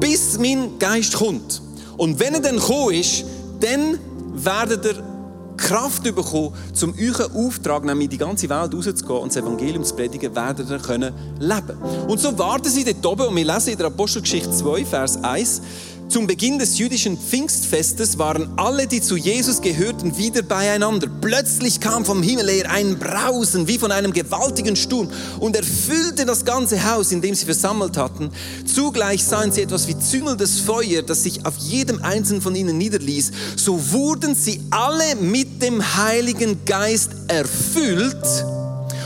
bis 0.00 0.36
mein 0.38 0.80
Geist 0.80 1.14
kommt. 1.14 1.62
Und 1.96 2.18
wenn 2.18 2.34
er 2.34 2.40
dann 2.40 2.56
gekommen 2.56 2.94
ist, 2.94 3.24
dann 3.60 3.98
werdet 4.34 4.84
ihr 4.84 5.02
Kraft 5.56 6.02
bekommen, 6.02 6.52
um 6.82 6.94
euren 6.98 7.46
Auftrag, 7.46 7.84
nämlich 7.84 8.08
die 8.08 8.18
ganze 8.18 8.48
Welt 8.48 8.74
rauszugehen 8.74 9.20
und 9.20 9.34
das 9.34 9.42
Evangelium 9.42 9.84
zu 9.84 9.94
predigen, 9.94 10.34
werdet 10.34 10.68
ihr 10.68 10.78
können 10.78 11.14
leben. 11.38 11.78
Und 12.08 12.20
so 12.20 12.36
warten 12.36 12.68
sie 12.68 12.84
dort 12.84 13.06
oben 13.06 13.28
und 13.28 13.36
wir 13.36 13.44
lesen 13.44 13.70
in 13.70 13.78
der 13.78 13.86
Apostelgeschichte 13.86 14.50
2, 14.50 14.84
Vers 14.84 15.22
1, 15.22 15.62
zum 16.08 16.26
Beginn 16.26 16.58
des 16.58 16.78
jüdischen 16.78 17.18
Pfingstfestes 17.18 18.18
waren 18.18 18.52
alle, 18.56 18.86
die 18.86 19.00
zu 19.00 19.16
Jesus 19.16 19.60
gehörten, 19.60 20.16
wieder 20.16 20.42
beieinander. 20.42 21.08
Plötzlich 21.20 21.80
kam 21.80 22.04
vom 22.04 22.22
Himmel 22.22 22.48
her 22.50 22.70
ein 22.70 22.98
Brausen 22.98 23.66
wie 23.66 23.78
von 23.78 23.90
einem 23.90 24.12
gewaltigen 24.12 24.76
Sturm 24.76 25.10
und 25.40 25.56
erfüllte 25.56 26.24
das 26.24 26.44
ganze 26.44 26.84
Haus, 26.88 27.10
in 27.10 27.20
dem 27.20 27.34
sie 27.34 27.46
versammelt 27.46 27.96
hatten. 27.96 28.30
Zugleich 28.64 29.24
sahen 29.24 29.50
sie 29.50 29.62
etwas 29.62 29.88
wie 29.88 29.98
züngelndes 29.98 30.60
Feuer, 30.60 31.02
das 31.02 31.22
sich 31.24 31.44
auf 31.46 31.56
jedem 31.58 32.02
einzelnen 32.02 32.42
von 32.42 32.54
ihnen 32.54 32.78
niederließ. 32.78 33.32
So 33.56 33.92
wurden 33.92 34.34
sie 34.34 34.60
alle 34.70 35.16
mit 35.16 35.62
dem 35.62 35.82
Heiligen 35.96 36.64
Geist 36.64 37.10
erfüllt. 37.28 38.44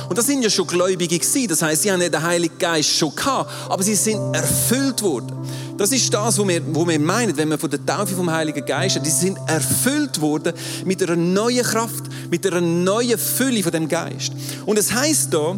Und 0.08 0.16
das 0.16 0.26
sind 0.26 0.42
ja 0.42 0.50
schon 0.50 0.66
Gläubige 0.66 1.18
gewesen. 1.18 1.48
Das 1.48 1.62
heißt, 1.62 1.82
sie 1.82 1.92
haben 1.92 2.00
ja 2.00 2.08
den 2.08 2.22
Heiligen 2.22 2.58
Geist 2.58 2.90
schon 2.90 3.14
gehabt, 3.14 3.50
aber 3.68 3.82
sie 3.82 3.94
sind 3.94 4.18
erfüllt 4.34 5.02
worden. 5.02 5.32
Das 5.78 5.92
ist 5.92 6.12
das, 6.12 6.36
was 6.36 6.48
wir, 6.48 6.60
was 6.74 6.88
wir 6.88 6.98
meinen, 6.98 7.36
wenn 7.36 7.50
wir 7.50 7.56
von 7.56 7.70
der 7.70 7.86
Taufe 7.86 8.16
vom 8.16 8.28
Heiligen 8.28 8.66
Geist, 8.66 9.00
die 9.04 9.10
sind 9.10 9.38
erfüllt 9.46 10.20
worden 10.20 10.52
mit 10.84 11.00
einer 11.00 11.14
neuen 11.14 11.62
Kraft, 11.62 12.02
mit 12.28 12.44
einer 12.44 12.60
neuen 12.60 13.16
Fülle 13.16 13.62
von 13.62 13.70
dem 13.70 13.88
Geist. 13.88 14.32
Und 14.66 14.76
es 14.76 14.92
heißt 14.92 15.32
da, 15.32 15.56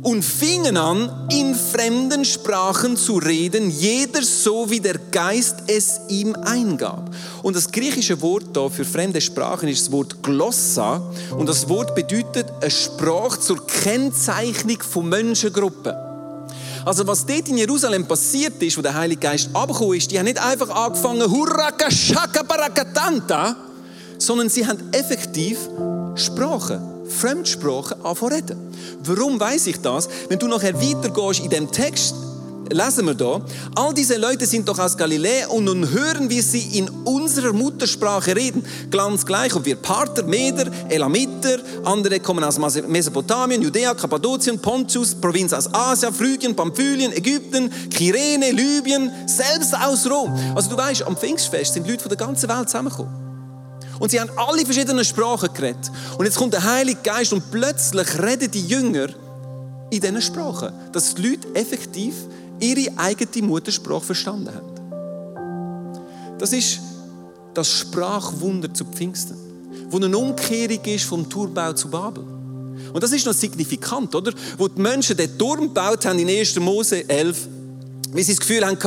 und 0.00 0.22
fingen 0.22 0.78
an, 0.78 1.28
in 1.30 1.54
fremden 1.54 2.24
Sprachen 2.24 2.96
zu 2.96 3.16
reden, 3.18 3.70
jeder 3.70 4.22
so, 4.22 4.70
wie 4.70 4.80
der 4.80 4.98
Geist 5.10 5.56
es 5.66 6.00
ihm 6.08 6.34
eingab. 6.34 7.14
Und 7.42 7.56
das 7.56 7.70
griechische 7.70 8.20
Wort 8.22 8.44
da 8.54 8.70
für 8.70 8.86
fremde 8.86 9.20
Sprachen 9.20 9.68
ist 9.68 9.82
das 9.82 9.92
Wort 9.92 10.22
Glossa. 10.22 11.02
Und 11.36 11.48
das 11.48 11.68
Wort 11.68 11.94
bedeutet 11.94 12.46
eine 12.62 12.70
Sprache 12.70 13.40
zur 13.40 13.66
Kennzeichnung 13.66 14.78
von 14.80 15.08
Menschengruppen. 15.08 16.13
Also 16.84 17.06
was 17.06 17.24
dort 17.24 17.48
in 17.48 17.56
Jerusalem 17.56 18.06
passiert 18.06 18.62
ist, 18.62 18.76
wo 18.76 18.82
der 18.82 18.94
Heilige 18.94 19.20
Geist 19.20 19.48
abgekommen 19.54 19.96
ist, 19.96 20.10
die 20.10 20.18
haben 20.18 20.26
nicht 20.26 20.38
einfach 20.38 20.68
angefangen, 20.68 21.30
Hurraka 21.30 21.90
Shaka 21.90 22.42
Barakatanta, 22.42 23.56
sondern 24.18 24.50
sie 24.50 24.66
haben 24.66 24.78
effektiv 24.92 25.58
Sprachen, 26.14 26.80
Fremdsprachen 27.08 28.04
anfangen 28.04 28.34
reden. 28.34 28.74
Warum 29.02 29.40
weiß 29.40 29.66
ich 29.68 29.80
das? 29.80 30.08
Wenn 30.28 30.38
du 30.38 30.46
nachher 30.46 30.74
weitergehst 30.74 31.40
in 31.40 31.50
dem 31.50 31.72
Text, 31.72 32.14
lesen 32.70 33.06
wir 33.06 33.14
da, 33.14 33.40
all 33.74 33.94
diese 33.94 34.16
Leute 34.16 34.46
sind 34.46 34.68
doch 34.68 34.78
aus 34.78 34.96
Galiläa 34.96 35.48
und 35.48 35.64
nun 35.64 35.88
hören 35.90 36.28
wir 36.30 36.42
sie 36.42 36.78
in 36.78 36.88
unserer 37.04 37.52
Muttersprache 37.52 38.34
reden. 38.34 38.64
Ganz 38.90 39.24
gleich, 39.24 39.54
ob 39.54 39.64
wir 39.64 39.76
Parther, 39.76 40.24
Meder, 40.24 40.70
Elamiter, 40.88 41.58
andere 41.84 42.20
kommen 42.20 42.44
aus 42.44 42.58
Mesopotamien, 42.58 43.62
Judäa, 43.62 43.94
Kappadokien, 43.94 44.58
Pontus, 44.58 45.14
Provinz 45.14 45.52
aus 45.52 45.72
Asien, 45.72 46.12
Phrygien, 46.12 46.54
Pamphylien, 46.54 47.12
Ägypten, 47.12 47.70
Kyrene, 47.90 48.50
Libyen, 48.50 49.10
selbst 49.26 49.74
aus 49.74 50.08
Rom. 50.10 50.32
Also 50.54 50.70
du 50.70 50.76
weißt, 50.76 51.02
am 51.02 51.16
Pfingstfest 51.16 51.74
sind 51.74 51.86
Leute 51.86 52.02
von 52.02 52.08
der 52.08 52.18
ganzen 52.18 52.48
Welt 52.48 52.68
zusammengekommen. 52.68 53.24
Und 53.98 54.10
sie 54.10 54.20
haben 54.20 54.30
alle 54.36 54.64
verschiedene 54.64 55.04
Sprachen 55.04 55.52
geredet. 55.54 55.90
Und 56.18 56.24
jetzt 56.24 56.36
kommt 56.36 56.52
der 56.52 56.64
Heilige 56.64 57.00
Geist 57.02 57.32
und 57.32 57.50
plötzlich 57.50 58.18
reden 58.20 58.50
die 58.50 58.66
Jünger 58.66 59.08
in 59.90 60.00
diesen 60.00 60.20
Sprachen, 60.22 60.72
dass 60.92 61.14
die 61.14 61.28
Leute 61.28 61.54
effektiv 61.54 62.14
ihre 62.64 62.98
eigene 62.98 63.46
Muttersprache 63.46 64.04
verstanden 64.04 64.48
haben. 64.54 66.38
Das 66.38 66.52
ist 66.52 66.80
das 67.52 67.68
Sprachwunder 67.68 68.72
zu 68.72 68.84
Pfingsten, 68.84 69.36
wo 69.88 69.96
eine 69.98 70.16
Umkehrung 70.16 70.84
ist 70.84 71.04
vom 71.04 71.28
Turmbau 71.28 71.72
zu 71.72 71.88
Babel. 71.88 72.24
Und 72.92 73.02
das 73.02 73.12
ist 73.12 73.26
noch 73.26 73.34
signifikant, 73.34 74.14
oder? 74.14 74.32
Wo 74.58 74.68
die 74.68 74.80
Menschen 74.80 75.16
den 75.16 75.36
Turm 75.38 75.62
gebaut 75.62 76.04
haben 76.06 76.18
in 76.18 76.28
1. 76.28 76.58
Mose 76.60 77.08
11, 77.08 77.48
wie 78.12 78.22
sie 78.22 78.32
das 78.32 78.40
Gefühl 78.40 78.64
haben, 78.64 78.78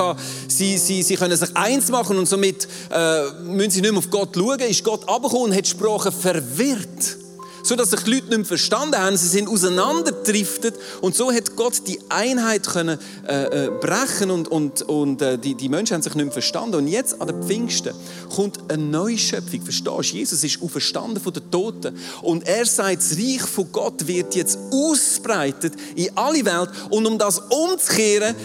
sie, 0.48 0.78
sie, 0.78 1.04
sie 1.04 1.16
können 1.16 1.36
sich 1.38 1.56
eins 1.56 1.90
machen 1.90 2.18
und 2.18 2.28
somit 2.28 2.68
äh, 2.90 3.32
müssen 3.44 3.72
sie 3.72 3.82
nicht 3.82 3.92
mehr 3.92 4.00
auf 4.00 4.10
Gott 4.10 4.36
schauen, 4.36 4.60
ist 4.60 4.84
Gott 4.84 5.08
abgekommen 5.08 5.52
und 5.52 5.56
hat 5.56 5.66
die 5.66 5.70
Sprache 5.70 6.12
verwirrt 6.12 7.18
so 7.68 7.76
dass 7.76 7.90
sich 7.90 8.00
die 8.02 8.12
Leute 8.12 8.28
nicht 8.28 8.38
mehr 8.38 8.46
verstanden 8.46 8.98
haben. 8.98 9.18
Sie 9.18 9.28
sind 9.28 9.50
auseinanderdriftet 9.50 10.76
und 11.02 11.16
so 11.16 11.32
hat 11.32 11.56
Gott 11.56 11.82
die 11.86 12.00
Einheit 12.10 12.66
können 12.66 12.98
äh, 13.28 13.66
äh, 13.66 13.70
brechen 13.70 14.32
und, 14.32 14.48
und, 14.48 14.82
und 14.84 15.22
äh, 15.22 15.38
die, 15.38 15.56
die 15.56 15.70
Menschen 15.70 15.96
haben 15.96 16.02
sich 16.02 16.16
nicht 16.16 16.26
mehr 16.26 16.34
verstanden. 16.34 16.76
Und 16.76 16.88
jetzt 16.88 17.20
an 17.22 17.28
den 17.28 17.44
Pfingsten 17.44 17.94
kommt 18.34 18.60
eine 18.72 18.82
neue 18.82 19.18
Schöpfung. 19.18 19.62
Verstehst 19.62 19.88
du? 19.88 20.18
Jesus 20.18 20.44
ist 20.44 20.62
auferstanden 20.62 21.22
von 21.22 21.34
den 21.34 21.50
Toten 21.52 21.98
und 22.22 22.48
er 22.48 22.66
sagt, 22.66 22.98
das 22.98 23.18
Reich 23.18 23.42
von 23.42 23.72
Gott 23.72 24.08
wird 24.08 24.36
jetzt 24.36 24.58
ausbreitet 24.72 25.74
in 25.96 26.10
alle 26.16 26.46
Welt 26.46 26.70
und 26.90 27.06
um 27.06 27.18
das 27.18 27.40
umzukehren, 27.40 28.36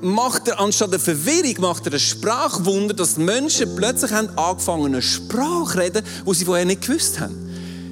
macht 0.00 0.46
er 0.48 0.60
anstatt 0.60 0.92
der 0.92 1.00
Verwirrung 1.00 1.60
macht 1.60 1.86
er 1.86 1.94
ein 1.94 1.98
Sprachwunder, 1.98 2.94
dass 2.94 3.16
Menschen 3.16 3.74
plötzlich 3.74 4.12
haben 4.12 4.28
angefangen 4.38 4.86
eine 4.86 5.02
Sprache 5.02 5.72
zu 5.72 5.78
reden, 5.78 6.04
die 6.26 6.34
sie 6.34 6.44
vorher 6.44 6.64
nicht 6.64 6.82
gewusst 6.82 7.18
haben. 7.18 7.47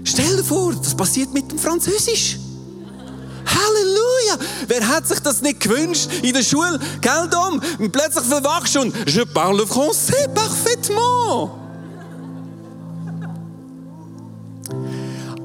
Stell 0.07 0.37
dir 0.37 0.45
vor, 0.45 0.73
das 0.73 0.95
passiert 0.95 1.35
mit 1.35 1.51
dem 1.51 1.59
Französisch. 1.59 2.39
Halleluja! 3.45 4.39
Wer 4.69 4.87
hat 4.89 5.09
sich 5.09 5.19
das 5.19 5.43
nicht 5.43 5.59
gewünscht 5.59 6.09
in 6.23 6.33
der 6.33 6.45
Schule? 6.45 6.79
Gell, 7.01 7.29
Dom? 7.29 7.61
Und 7.81 7.91
plötzlich 7.91 8.25
verwachst 8.25 8.77
du 8.77 8.83
und 8.83 8.95
je 9.11 9.25
parle 9.25 9.65
français 9.65 10.29
parfaitement. 10.33 11.66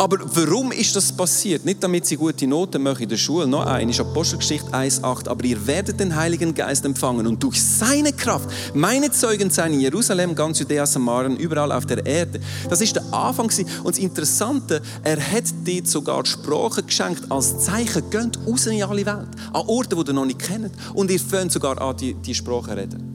Aber 0.02 0.18
warum 0.34 0.72
ist 0.72 0.96
das 0.96 1.12
passiert? 1.16 1.64
Nicht 1.64 1.84
damit 1.84 2.08
sie 2.08 2.18
gute 2.18 2.48
Noten 2.48 2.82
machen 2.82 3.04
in 3.04 3.10
der 3.10 3.18
Schule. 3.18 3.46
Noch 3.46 3.68
ein 3.68 3.88
ist 3.88 4.00
Apostelgeschichte 4.00 4.68
1,8. 4.72 5.28
Aber 5.28 5.46
ihr 5.46 5.68
werdet 5.68 6.00
den 6.00 6.16
Heiligen 6.16 6.56
Geist 6.56 6.86
empfangen 6.86 7.28
und 7.28 7.44
durch 7.44 7.62
seine 7.62 8.12
Kraft 8.12 8.50
meine 8.74 9.12
Zeugen 9.12 9.52
sein 9.52 9.74
in 9.74 9.82
Jerusalem, 9.82 10.34
ganz 10.34 10.58
Judäa, 10.58 10.88
Samarien, 10.88 11.38
überall 11.38 11.72
auf 11.72 11.86
der 11.86 12.04
Erde. 12.04 12.40
Das 12.68 12.82
ist 12.82 12.96
der 12.96 13.14
Anfang 13.14 13.52
Und 13.84 13.96
das 13.96 14.00
Interessante, 14.00 14.82
er 15.04 15.22
hat 15.22 15.44
dort 15.68 15.88
sogar 15.88 16.26
Sprache 16.26 16.82
geschenkt 16.82 17.32
als 17.32 17.60
Zeichen. 17.60 18.10
Geht 18.10 18.40
raus 18.48 18.66
in 18.66 18.82
alle 18.82 19.06
Welt. 19.06 19.30
An 19.54 19.68
Orte, 19.68 19.96
die 19.96 20.10
ihr 20.10 20.14
noch 20.14 20.26
nicht 20.26 20.40
kennt. 20.40 20.72
Und 20.96 21.12
ihr 21.12 21.20
fängt 21.20 21.52
sogar 21.52 21.80
an, 21.80 21.96
die, 21.96 22.16
die 22.16 22.34
Sprache 22.34 22.76
reden. 22.76 23.11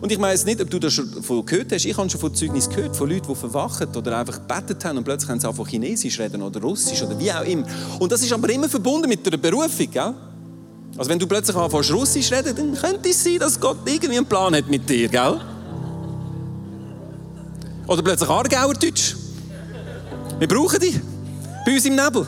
Und 0.00 0.12
ich 0.12 0.20
weiß 0.20 0.44
nicht, 0.44 0.60
ob 0.60 0.70
du 0.70 0.78
das 0.78 0.92
schon 0.92 1.22
von 1.22 1.44
gehört 1.44 1.72
hast. 1.72 1.84
Ich 1.84 1.96
habe 1.96 2.08
schon 2.08 2.20
von 2.20 2.34
Zeugnis 2.34 2.68
gehört, 2.68 2.96
von 2.96 3.08
Leuten, 3.08 3.26
die 3.28 3.34
verwachen 3.34 3.88
oder 3.96 4.18
einfach 4.18 4.40
gebetet 4.46 4.84
haben 4.84 4.98
und 4.98 5.04
plötzlich 5.04 5.30
haben 5.30 5.40
sie 5.40 5.48
einfach 5.48 5.66
Chinesisch 5.66 6.18
reden 6.20 6.42
oder 6.42 6.60
Russisch 6.60 7.02
oder 7.02 7.18
wie 7.18 7.32
auch 7.32 7.44
immer. 7.44 7.66
Und 7.98 8.12
das 8.12 8.22
ist 8.22 8.32
aber 8.32 8.48
immer 8.50 8.68
verbunden 8.68 9.08
mit 9.08 9.26
einer 9.26 9.36
Berufung, 9.36 9.90
gell? 9.90 10.14
Also 10.96 11.10
wenn 11.10 11.18
du 11.18 11.26
plötzlich 11.26 11.56
anfängst 11.56 11.92
Russisch 11.92 12.30
reden, 12.30 12.54
dann 12.56 12.74
könnte 12.74 13.08
es 13.08 13.22
sein, 13.22 13.38
dass 13.38 13.58
Gott 13.58 13.78
irgendwie 13.86 14.16
einen 14.16 14.26
Plan 14.26 14.54
hat 14.54 14.68
mit 14.68 14.88
dir, 14.88 15.08
gell? 15.08 15.40
Oder 17.86 18.02
plötzlich 18.02 18.28
Aargauer 18.28 18.74
Deutsch. 18.74 19.16
Wir 20.38 20.46
brauchen 20.46 20.78
dich. 20.78 21.00
Bei 21.64 21.74
uns 21.74 21.84
im 21.86 21.96
Nebel. 21.96 22.26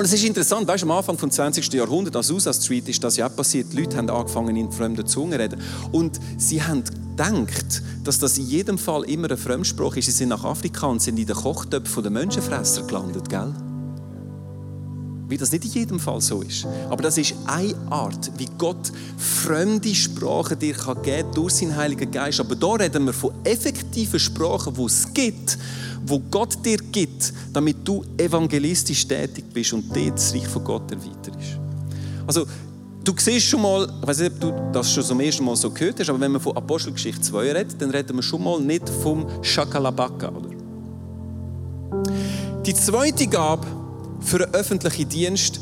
Und 0.00 0.06
es 0.06 0.14
ist 0.14 0.24
interessant, 0.24 0.66
weißt, 0.66 0.84
am 0.84 0.92
Anfang 0.92 1.18
des 1.18 1.28
20. 1.28 1.74
Jahrhunderts, 1.74 2.16
als 2.16 2.30
Azusa 2.30 2.54
Street, 2.54 2.88
ist 2.88 3.04
das 3.04 3.18
ja 3.18 3.26
auch 3.26 3.36
passiert. 3.36 3.70
Die 3.70 3.82
Leute 3.82 3.98
haben 3.98 4.08
angefangen, 4.08 4.56
in 4.56 4.72
fremden 4.72 5.06
Zungen 5.06 5.32
zu 5.32 5.38
reden. 5.38 5.60
Und 5.92 6.18
sie 6.38 6.62
haben 6.62 6.82
gedacht, 6.84 7.82
dass 8.02 8.18
das 8.18 8.38
in 8.38 8.46
jedem 8.46 8.78
Fall 8.78 9.04
immer 9.04 9.30
ein 9.30 9.36
Fremdspruch 9.36 9.96
ist. 9.96 10.06
Sie 10.06 10.12
sind 10.12 10.30
nach 10.30 10.42
Afrika 10.42 10.86
und 10.86 11.02
sind 11.02 11.18
in 11.18 11.26
den 11.26 11.36
Kochtöpfen 11.36 12.02
der 12.02 12.12
Menschenfresser 12.12 12.84
gelandet, 12.84 13.28
gell? 13.28 13.52
Wie 15.30 15.38
das 15.38 15.52
nicht 15.52 15.64
in 15.64 15.70
jedem 15.70 16.00
Fall 16.00 16.20
so 16.20 16.42
ist. 16.42 16.66
Aber 16.90 17.02
das 17.02 17.16
ist 17.16 17.34
eine 17.46 17.74
Art, 17.88 18.30
wie 18.36 18.48
Gott 18.58 18.92
fremde 19.16 19.94
Sprachen 19.94 20.58
dir 20.58 20.74
kann 20.74 21.00
geben 21.02 21.30
durch 21.32 21.54
seinen 21.54 21.76
Heiligen 21.76 22.10
Geist. 22.10 22.40
Aber 22.40 22.56
da 22.56 22.72
reden 22.72 23.06
wir 23.06 23.12
von 23.12 23.32
effektiven 23.44 24.18
Sprachen, 24.18 24.74
die 24.74 24.82
es 24.82 25.14
gibt 25.14 25.56
wo 26.06 26.18
Gott 26.30 26.64
dir 26.64 26.78
gibt, 26.78 27.32
damit 27.52 27.76
du 27.84 28.04
evangelistisch 28.16 29.06
tätig 29.06 29.44
bist 29.52 29.72
und 29.72 29.94
dort 29.94 30.14
das 30.14 30.34
Reich 30.34 30.46
von 30.46 30.64
Gott 30.64 30.90
erweiterst. 30.90 31.58
Also, 32.26 32.46
du 33.04 33.12
siehst 33.16 33.46
schon 33.46 33.62
mal, 33.62 33.88
ich 34.00 34.06
weiß 34.06 34.20
nicht, 34.20 34.32
ob 34.32 34.40
du 34.40 34.70
das 34.72 34.92
schon 34.92 35.04
zum 35.04 35.20
ersten 35.20 35.44
Mal 35.44 35.56
so 35.56 35.70
gehört 35.70 36.00
hast, 36.00 36.08
aber 36.10 36.20
wenn 36.20 36.32
man 36.32 36.40
von 36.40 36.56
Apostelgeschichte 36.56 37.20
2 37.20 37.52
redet, 37.52 37.80
dann 37.80 37.90
reden 37.90 38.16
wir 38.16 38.22
schon 38.22 38.42
mal 38.42 38.60
nicht 38.60 38.88
vom 38.88 39.26
Shakalabaka, 39.42 40.28
oder? 40.30 40.50
Die 42.64 42.74
zweite 42.74 43.26
Gabe 43.26 43.66
für 44.20 44.44
einen 44.44 44.54
öffentlichen 44.54 45.08
Dienst 45.08 45.60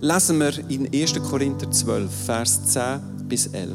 lesen 0.00 0.38
wir 0.38 0.58
in 0.70 0.92
1. 0.92 1.14
Korinther 1.28 1.70
12, 1.70 2.10
Vers 2.26 2.64
10 2.66 3.00
bis 3.28 3.46
11. 3.46 3.70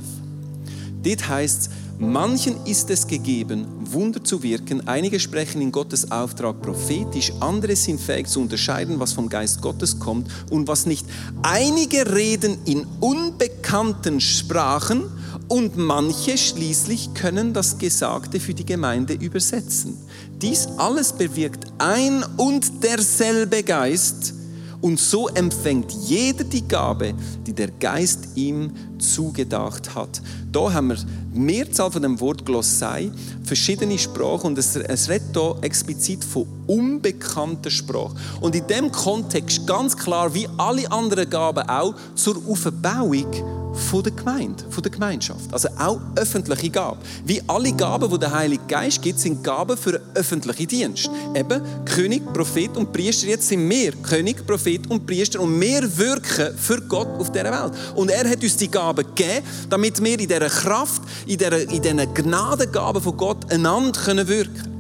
Dort 1.04 1.30
heißt 1.30 1.62
es, 1.62 1.70
Manchen 2.02 2.66
ist 2.66 2.90
es 2.92 3.06
gegeben, 3.06 3.68
Wunder 3.82 4.24
zu 4.24 4.42
wirken. 4.42 4.88
Einige 4.88 5.20
sprechen 5.20 5.62
in 5.62 5.70
Gottes 5.70 6.10
Auftrag 6.10 6.62
prophetisch, 6.62 7.34
andere 7.42 7.76
sind 7.76 8.00
fähig 8.00 8.28
zu 8.28 8.40
unterscheiden, 8.40 9.02
was 9.02 9.12
vom 9.12 9.28
Geist 9.28 9.62
Gottes 9.62 10.00
kommt 10.00 10.32
und 10.50 10.70
was 10.70 10.86
nicht. 10.86 11.06
Einige 11.42 12.16
reden 12.16 12.58
in 12.64 12.88
unbekannten 13.02 14.22
Sprachen 14.22 15.12
und 15.50 15.78
manche 15.78 16.38
schließlich 16.38 17.14
können 17.16 17.54
das 17.54 17.78
Gesagte 17.78 18.40
für 18.40 18.54
die 18.54 18.66
Gemeinde 18.66 19.14
übersetzen. 19.14 19.98
Dies 20.42 20.68
alles 20.78 21.12
bewirkt 21.12 21.66
ein 21.80 22.24
und 22.38 22.84
derselbe 22.84 23.64
Geist 23.64 24.36
und 24.82 24.98
so 24.98 25.28
empfängt 25.28 25.92
jeder 25.92 26.46
die 26.46 26.66
Gabe, 26.66 27.14
die 27.46 27.54
der 27.54 27.70
Geist 27.70 28.30
ihm 28.36 28.72
zugedacht 28.98 29.94
hat. 29.94 30.22
Da 30.52 30.72
haben 30.72 30.90
wir 30.90 30.98
Mehrzahl 31.34 31.92
von 31.92 32.02
dem 32.02 32.20
Wort 32.22 32.46
Glossai, 32.46 33.12
verschiedene 33.44 33.98
Sprachen 33.98 34.48
und 34.48 34.58
es, 34.58 34.76
es 34.76 35.10
redet 35.10 35.34
hier 35.34 35.56
explizit 35.62 36.24
von 36.24 36.46
unbekannter 36.68 37.70
Sprache. 37.70 38.16
Und 38.40 38.56
in 38.56 38.68
dem 38.68 38.92
Kontext 38.92 39.68
ganz 39.68 39.98
klar, 39.98 40.34
wie 40.34 40.48
alle 40.58 40.90
anderen 40.92 41.30
Gaben 41.30 41.68
auch, 41.68 41.94
zur 42.16 42.38
Aufbauung 42.48 43.59
von 43.74 44.04
der 44.04 44.12
Gemeinde, 44.12 44.64
von 44.70 44.84
der 44.84 44.92
Gemeinschaft. 44.92 45.52
Also 45.52 45.70
auch 45.78 46.00
öffentliche 46.16 46.70
Gaben. 46.70 47.00
Wie 47.26 47.42
alle 47.48 47.72
Gaben, 47.72 48.10
die 48.10 48.20
der 48.20 48.34
Heilige 48.34 48.64
Geist 48.68 49.02
gibt, 49.02 49.20
sind 49.20 49.44
Gaben 49.44 49.78
für 49.78 49.96
einen 49.96 50.16
öffentlichen 50.16 50.68
Dienst. 50.68 51.10
Eben 51.36 51.62
König, 51.86 52.26
Prophet 52.34 52.76
und 52.78 52.92
Priester. 52.92 53.28
Jetzt 53.28 53.48
sind 53.48 53.70
wir 53.70 53.92
König, 53.94 54.46
Prophet 54.46 54.90
und 54.90 55.06
Priester 55.06 55.40
und 55.40 55.60
wir 55.60 55.98
wirken 55.98 56.58
für 56.58 56.82
Gott 56.82 57.08
auf 57.20 57.32
dieser 57.32 57.46
Welt. 57.46 57.74
Und 57.96 58.10
er 58.10 58.30
hat 58.30 58.42
uns 58.44 58.58
die 58.58 58.70
Gaben 58.70 59.06
gegeben, 59.16 59.46
damit 59.70 60.04
wir 60.04 60.20
in 60.20 60.28
dieser 60.28 60.50
Kraft, 60.50 61.02
in, 61.26 61.38
dieser, 61.38 61.62
in 61.70 61.82
diesen 61.82 62.14
Gnadengaben 62.14 63.02
von 63.02 63.18
Gott 63.18 63.52
einander 63.52 64.00
können 64.00 64.28
wirken 64.28 64.54
können. 64.56 64.80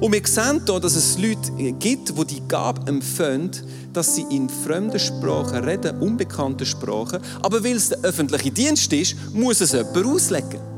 Und 0.00 0.12
wir 0.12 0.26
sehen 0.26 0.60
hier, 0.66 0.80
dass 0.80 0.96
es 0.96 1.18
Leute 1.18 1.52
gibt, 1.78 2.18
die 2.18 2.24
die 2.26 2.42
Gabe 2.48 2.86
empfangen, 2.90 3.50
dass 3.94 4.14
sie 4.14 4.26
in 4.30 4.48
fremden 4.48 4.98
Sprachen 4.98 5.64
reden, 5.64 5.98
unbekannten 6.00 6.66
Sprachen. 6.66 7.20
Aber 7.42 7.64
weil 7.64 7.76
es 7.76 7.88
der 7.88 8.00
öffentliche 8.02 8.50
Dienst 8.50 8.92
ist, 8.92 9.16
muss 9.32 9.60
es 9.60 9.72
jemand 9.72 10.04
auslegen. 10.04 10.74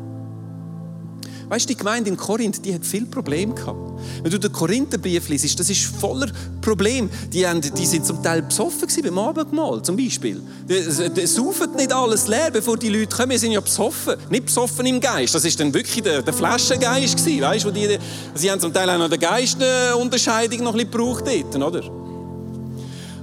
Weißt 1.49 1.67
du, 1.67 1.75
die 1.75 1.77
Gemeinde 1.77 2.11
in 2.11 2.17
Korinth, 2.17 2.65
die 2.65 2.75
hat 2.75 2.85
viel 2.85 3.07
Probleme 3.07 3.55
gehabt. 3.55 3.79
Wenn 4.21 4.33
du 4.33 4.39
den 4.39 4.51
Korintherbrief 4.51 5.29
liest, 5.29 5.59
das 5.61 5.71
ist 5.71 5.85
voller 5.85 6.27
Probleme. 6.61 7.09
Die, 7.33 7.47
haben, 7.47 7.61
die 7.61 7.87
sind 7.87 8.05
zum 8.05 8.21
Teil 8.21 8.43
besoffen 8.43 8.89
beim 9.03 9.19
Abendmahl, 9.19 9.81
zum 9.83 9.97
Beispiel. 9.97 10.43
Die, 10.69 11.27
saufen 11.27 11.77
nicht 11.77 11.93
alles 11.93 12.27
leer, 12.27 12.51
bevor 12.51 12.77
die 12.77 12.89
Leute 12.89 13.15
kommen. 13.15 13.31
Die 13.31 13.39
sind 13.39 13.53
ja 13.53 13.61
besoffen. 13.61 14.17
Nicht 14.29 14.47
besoffen 14.47 14.87
im 14.87 15.01
Geist. 15.01 15.37
Das 15.37 15.45
ist 15.45 15.61
dann 15.61 15.73
wirklich 15.73 16.03
der, 16.03 16.23
der 16.23 16.35
Flaschengeist 16.35 17.17
gewesen, 17.17 17.41
weißt 17.41 17.65
du? 17.65 17.71
Die, 17.71 17.97
sie 18.35 18.51
haben 18.51 18.61
zum 18.61 18.73
Teil 18.73 18.91
auch 18.91 18.99
noch 18.99 19.09
die 19.09 19.19
Geistunterscheidung 19.19 20.65
noch 20.65 20.75
ein 20.75 20.79
bisschen 20.79 20.91
gebraucht 20.91 21.25
dort, 21.29 21.63
oder? 21.63 22.06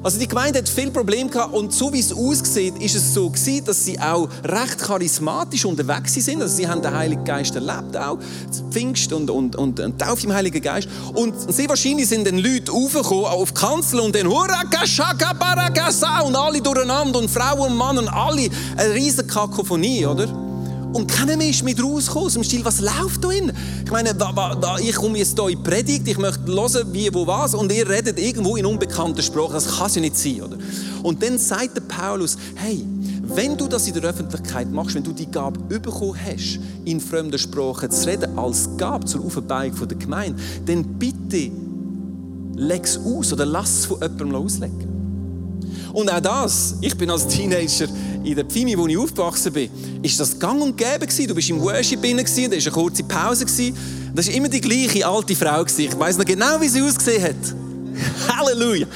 Also 0.03 0.19
die 0.19 0.27
Gemeinde 0.27 0.59
hat 0.59 0.67
viel 0.67 0.91
Probleme 0.91 1.29
gehabt 1.29 1.53
und 1.53 1.71
so 1.71 1.93
wie 1.93 2.01
es 2.01 2.11
aussieht, 2.11 2.77
ist 2.81 2.93
es 2.93 3.13
so 3.13 3.29
gewesen, 3.29 3.63
dass 3.63 3.85
sie 3.85 3.97
auch 3.97 4.27
recht 4.43 4.77
charismatisch 4.79 5.63
unterwegs 5.63 6.13
sind. 6.15 6.41
Also 6.41 6.57
sie 6.57 6.67
haben 6.67 6.81
den 6.81 6.93
Heiligen 6.93 7.23
Geist 7.23 7.55
erlebt 7.55 7.95
auch, 7.95 8.19
Pfingst 8.69 9.13
und, 9.13 9.29
und, 9.29 9.55
und, 9.55 9.79
und 9.79 9.99
Taufe 9.99 10.25
im 10.25 10.33
Heiligen 10.33 10.61
Geist. 10.61 10.89
Und 11.13 11.53
sehr 11.53 11.69
wahrscheinlich 11.69 12.09
sind 12.09 12.27
dann 12.27 12.37
Leute 12.37 12.73
aufgekommen 12.73 13.25
auf 13.27 13.53
die 13.53 13.61
Kanzel 13.61 14.01
und 14.01 14.13
dann 14.13 14.27
Hurakashakabarakasa 14.27 16.19
und 16.19 16.35
alle 16.35 16.61
durcheinander 16.61 17.19
und 17.19 17.29
Frauen 17.29 17.71
und 17.71 17.77
Männer 17.77 18.01
und 18.01 18.09
alle 18.09 18.49
eine 18.75 18.93
riesige 18.93 19.27
Kakophonie, 19.27 20.05
oder? 20.05 20.42
Und 20.93 21.07
keiner 21.07 21.35
mehr 21.35 21.49
ist 21.49 21.63
mit 21.63 21.81
rausgekommen, 21.81 22.27
aus 22.27 22.33
dem 22.33 22.43
Stil, 22.43 22.63
was 22.63 22.79
läuft 22.79 23.23
da 23.23 23.31
hin? 23.31 23.51
Ich 23.83 23.91
meine, 23.91 24.13
da, 24.13 24.55
da, 24.55 24.77
ich 24.77 24.95
komme 24.95 25.17
jetzt 25.17 25.37
hier 25.37 25.49
in 25.49 25.63
Predigt, 25.63 26.07
ich 26.07 26.17
möchte 26.19 26.45
hören, 26.45 26.93
wie, 26.93 27.11
wo, 27.11 27.25
was, 27.25 27.55
und 27.55 27.71
ihr 27.71 27.89
redet 27.89 28.19
irgendwo 28.19 28.55
in 28.55 28.65
unbekannter 28.65 29.23
Sprache. 29.23 29.53
Das 29.53 29.79
kann 29.79 29.91
ja 29.91 30.01
nicht 30.01 30.15
sein, 30.15 30.41
oder? 30.43 30.57
Und 31.01 31.23
dann 31.23 31.39
sagt 31.39 31.75
der 31.75 31.81
Paulus, 31.81 32.37
hey, 32.55 32.85
wenn 33.23 33.57
du 33.57 33.67
das 33.67 33.87
in 33.87 33.95
der 33.95 34.03
Öffentlichkeit 34.03 34.71
machst, 34.71 34.93
wenn 34.93 35.03
du 35.03 35.13
die 35.13 35.29
Gabe 35.29 35.59
bekommen 35.79 36.15
hast, 36.23 36.59
in 36.85 36.99
fremder 36.99 37.39
Sprache 37.39 37.89
zu 37.89 38.07
reden, 38.07 38.37
als 38.37 38.69
Gabe 38.77 39.05
zur 39.05 39.25
Aufbauung 39.25 39.87
der 39.87 39.97
Gemeinde, 39.97 40.39
dann 40.65 40.83
bitte 40.99 41.51
leg 42.55 42.83
es 42.83 42.99
aus 42.99 43.33
oder 43.33 43.47
lass 43.47 43.79
es 43.79 43.85
von 43.87 43.99
jemandem 43.99 44.35
auslegen. 44.35 44.92
Und 45.93 46.11
auch 46.11 46.19
das, 46.19 46.75
ich 46.81 46.97
bin 46.97 47.09
als 47.11 47.27
Teenager 47.27 47.87
in 48.23 48.35
der 48.35 48.45
Pfimi, 48.45 48.75
wo 48.77 48.87
ich 48.87 48.97
aufgewachsen 48.97 49.53
bin, 49.53 49.69
ist 50.01 50.19
das 50.19 50.39
gang 50.39 50.59
und 50.59 50.75
gäbe 50.75 51.05
gewesen. 51.05 51.27
Du 51.27 51.35
bist 51.35 51.49
im 51.51 51.61
Worship 51.61 52.01
drin 52.01 52.17
da 52.17 52.23
war 52.23 52.49
eine 52.49 52.71
kurze 52.71 53.03
Pause. 53.03 53.45
Das 54.15 54.27
war 54.27 54.33
immer 54.33 54.49
die 54.49 54.59
gleiche 54.59 55.05
alte 55.07 55.35
Frau. 55.35 55.63
Ich 55.63 55.99
weiß 55.99 56.17
noch 56.17 56.25
genau, 56.25 56.59
wie 56.59 56.67
sie 56.67 56.81
ausgesehen 56.81 57.23
hat. 57.23 57.35
Halleluja. 58.27 58.87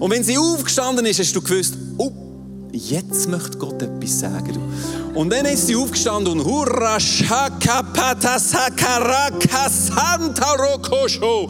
Und 0.00 0.10
wenn 0.10 0.24
sie 0.24 0.38
aufgestanden 0.38 1.04
ist, 1.04 1.20
hast 1.20 1.36
du 1.36 1.42
gewusst, 1.42 1.74
oh, 1.98 2.10
jetzt 2.72 3.28
möchte 3.28 3.58
Gott 3.58 3.82
etwas 3.82 4.20
sagen. 4.20 4.58
Und 5.14 5.30
dann 5.30 5.44
ist 5.46 5.66
sie 5.66 5.76
aufgestanden 5.76 6.40
und 6.40 6.44
hurra 6.44 6.98
shakapata 6.98 8.38
sakaraka 8.38 9.68
santa 9.68 10.52
rokosho. 10.54 11.48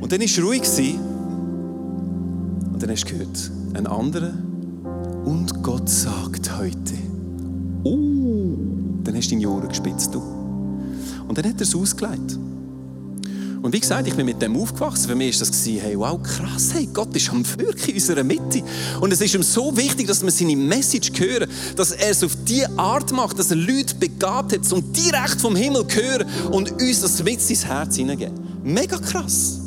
Und 0.00 0.12
dann 0.12 0.20
war 0.20 0.26
es 0.26 0.40
ruhig. 0.40 0.62
Und 2.72 2.82
dann 2.82 2.90
hast 2.90 3.04
du 3.04 3.12
gehört, 3.12 3.50
ein 3.76 3.86
anderer. 3.86 4.32
Und 5.24 5.62
Gott 5.62 5.88
sagt 5.88 6.56
heute, 6.58 6.94
oh, 7.84 8.56
dann 9.04 9.16
hast 9.16 9.30
du 9.30 9.34
deine 9.34 9.48
Ohren 9.48 9.68
gespitzt. 9.68 10.14
Du. 10.14 10.22
Und 11.28 11.36
dann 11.36 11.44
hat 11.44 11.56
er 11.56 11.62
es 11.62 11.74
ausgelegt. 11.74 12.38
Und 13.62 13.72
wie 13.72 13.80
gesagt, 13.80 14.06
ich 14.06 14.14
bin 14.14 14.26
mit 14.26 14.40
dem 14.40 14.56
aufgewachsen. 14.56 15.08
Für 15.08 15.14
mich 15.16 15.40
war 15.40 15.46
das, 15.46 15.66
hey, 15.66 15.98
wow, 15.98 16.22
krass, 16.22 16.70
hey, 16.72 16.88
Gott 16.92 17.14
ist 17.16 17.28
am 17.30 17.44
Wirken 17.58 17.88
in 17.90 17.94
unserer 17.94 18.22
Mitte. 18.22 18.62
Und 19.00 19.12
es 19.12 19.20
ist 19.20 19.34
ihm 19.34 19.42
so 19.42 19.76
wichtig, 19.76 20.06
dass 20.06 20.22
wir 20.22 20.30
seine 20.30 20.56
Message 20.56 21.10
hören, 21.18 21.50
dass 21.74 21.90
er 21.90 22.10
es 22.10 22.22
auf 22.22 22.36
die 22.44 22.64
Art 22.76 23.10
macht, 23.12 23.38
dass 23.38 23.50
er 23.50 23.56
Leute 23.56 23.96
begabt 23.96 24.52
hat, 24.52 24.72
um 24.72 24.92
direkt 24.92 25.40
vom 25.40 25.56
Himmel 25.56 25.86
zu 25.88 25.96
hören 25.96 26.26
und 26.52 26.70
uns 26.80 27.00
das 27.00 27.22
mit 27.24 27.50
ins 27.50 27.64
Herz 27.64 27.96
hineingeben. 27.96 28.34
Mega 28.62 28.98
krass. 28.98 29.65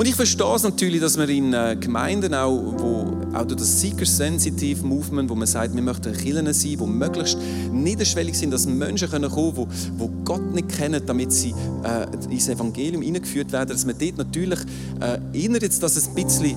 Und 0.00 0.08
ich 0.08 0.14
verstehe 0.14 0.54
es 0.54 0.62
natürlich, 0.62 0.98
dass 0.98 1.18
man 1.18 1.28
in 1.28 1.52
äh, 1.52 1.76
Gemeinden 1.78 2.32
auch, 2.32 2.56
wo 2.78 3.36
auch 3.36 3.44
durch 3.44 3.60
das 3.60 3.82
Seeker-Sensitive 3.82 4.82
Movement, 4.82 5.28
wo 5.28 5.34
man 5.34 5.46
sagt, 5.46 5.74
wir 5.74 5.82
möchten 5.82 6.16
Kirchen 6.16 6.50
sein, 6.54 6.70
die 6.70 6.86
möglichst 6.86 7.36
niederschwellig 7.70 8.34
sind, 8.34 8.50
dass 8.50 8.64
Menschen 8.64 9.10
kommen 9.10 9.30
können, 9.30 9.68
die, 9.98 10.24
Gott 10.24 10.54
nicht 10.54 10.70
kennen, 10.70 11.02
damit 11.04 11.34
sie 11.34 11.54
äh, 11.84 12.32
ins 12.32 12.48
Evangelium 12.48 13.02
hineingeführt 13.02 13.52
werden, 13.52 13.68
dass 13.68 13.84
man 13.84 13.94
dort 13.98 14.16
natürlich 14.16 14.58
äh, 15.02 15.18
erinnert 15.34 15.82
dass 15.82 15.94
es 15.96 16.08
ein 16.08 16.14
bisschen, 16.14 16.56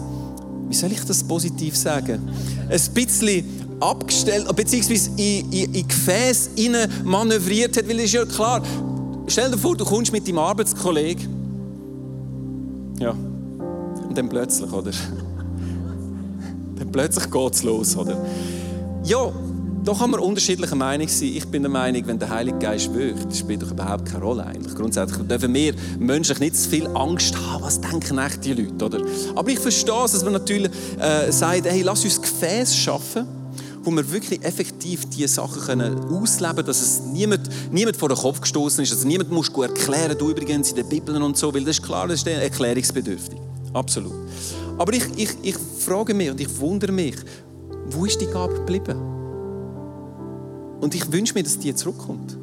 wie 0.70 0.74
soll 0.74 0.94
ich 0.94 1.04
das 1.04 1.22
positiv 1.22 1.76
sagen, 1.76 2.22
ein 2.70 2.94
bisschen 2.94 3.44
abgestellt, 3.82 4.48
beziehungsweise 4.56 5.10
in, 5.18 5.52
in, 5.52 5.74
in 5.74 5.86
Gefäß 5.86 6.52
manövriert 7.04 7.76
hat, 7.76 7.90
weil 7.90 7.98
es 7.98 8.06
ist 8.06 8.14
ja 8.14 8.24
klar, 8.24 8.64
stell 9.28 9.52
dir 9.52 9.58
vor, 9.58 9.76
du 9.76 9.84
kommst 9.84 10.14
mit 10.14 10.26
deinem 10.26 10.38
Arbeitskollegen, 10.38 11.28
ja, 13.02 13.14
und 14.14 14.18
dann 14.20 14.30
plötzlich, 14.30 14.72
oder? 14.72 14.92
dann 16.78 16.92
plötzlich 16.92 17.32
geht 17.32 17.54
es 17.56 17.64
los, 17.64 17.98
oder? 17.98 18.24
Ja, 19.04 19.32
da 19.84 19.94
kann 19.94 20.12
man 20.12 20.20
unterschiedlicher 20.20 20.76
Meinung 20.76 21.08
sein. 21.08 21.30
Ich 21.30 21.48
bin 21.48 21.64
der 21.64 21.72
Meinung, 21.72 22.06
wenn 22.06 22.20
der 22.20 22.30
Heilige 22.30 22.60
Geist 22.60 22.94
wirkt, 22.94 23.36
spielt 23.36 23.64
doch 23.64 23.72
überhaupt 23.72 24.06
keine 24.06 24.24
Rolle 24.24 24.46
eigentlich. 24.46 24.76
Grundsätzlich 24.76 25.28
dürfen 25.28 25.52
wir 25.52 25.74
menschlich 25.98 26.40
nicht 26.40 26.56
zu 26.56 26.70
viel 26.70 26.88
Angst 26.96 27.36
haben, 27.36 27.64
was 27.64 27.82
denken 27.82 28.20
echt 28.20 28.46
die 28.46 28.54
Leute, 28.54 28.86
oder? 28.86 29.02
Aber 29.34 29.50
ich 29.50 29.58
verstehe 29.58 30.06
es, 30.06 30.12
dass 30.12 30.24
man 30.24 30.34
natürlich 30.34 30.72
äh, 31.00 31.32
sagt, 31.32 31.66
hey, 31.66 31.82
lass 31.82 32.04
uns 32.04 32.22
Gefäß 32.22 32.76
schaffen, 32.78 33.26
wo 33.82 33.90
wir 33.90 34.12
wirklich 34.12 34.44
effektiv 34.44 35.10
diese 35.10 35.28
Sachen 35.28 35.60
können 35.60 36.00
ausleben 36.06 36.58
können, 36.58 36.68
dass 36.68 36.82
es 36.82 37.02
niemand, 37.02 37.50
niemand 37.72 37.98
vor 37.98 38.10
den 38.10 38.18
Kopf 38.20 38.42
gestoßen 38.42 38.84
ist, 38.84 38.94
also 38.94 39.08
niemand 39.08 39.32
muss 39.32 39.50
erklären, 39.50 40.16
du 40.20 40.30
übrigens 40.30 40.70
in 40.70 40.76
den 40.76 40.88
Bibeln 40.88 41.22
und 41.24 41.36
so, 41.36 41.52
weil 41.52 41.62
das 41.62 41.80
ist 41.80 41.84
klar, 41.84 42.08
das 42.08 42.20
ist 42.20 42.28
erklärungsbedürftig. 42.28 43.40
Absolut. 43.74 44.14
Aber 44.78 44.94
ich, 44.94 45.04
ich, 45.16 45.30
ich 45.42 45.56
frage 45.80 46.14
mich 46.14 46.30
und 46.32 46.40
ich 46.40 46.60
wundere 46.60 46.92
mich, 46.92 47.16
wo 47.88 48.06
ist 48.06 48.20
die 48.22 48.28
Gabe 48.28 48.54
geblieben? 48.54 48.98
Und 50.80 50.94
ich 50.96 51.12
wünsche 51.12 51.34
mir, 51.34 51.44
dass 51.44 51.58
die 51.58 51.74
zurückkommt. 51.74 52.38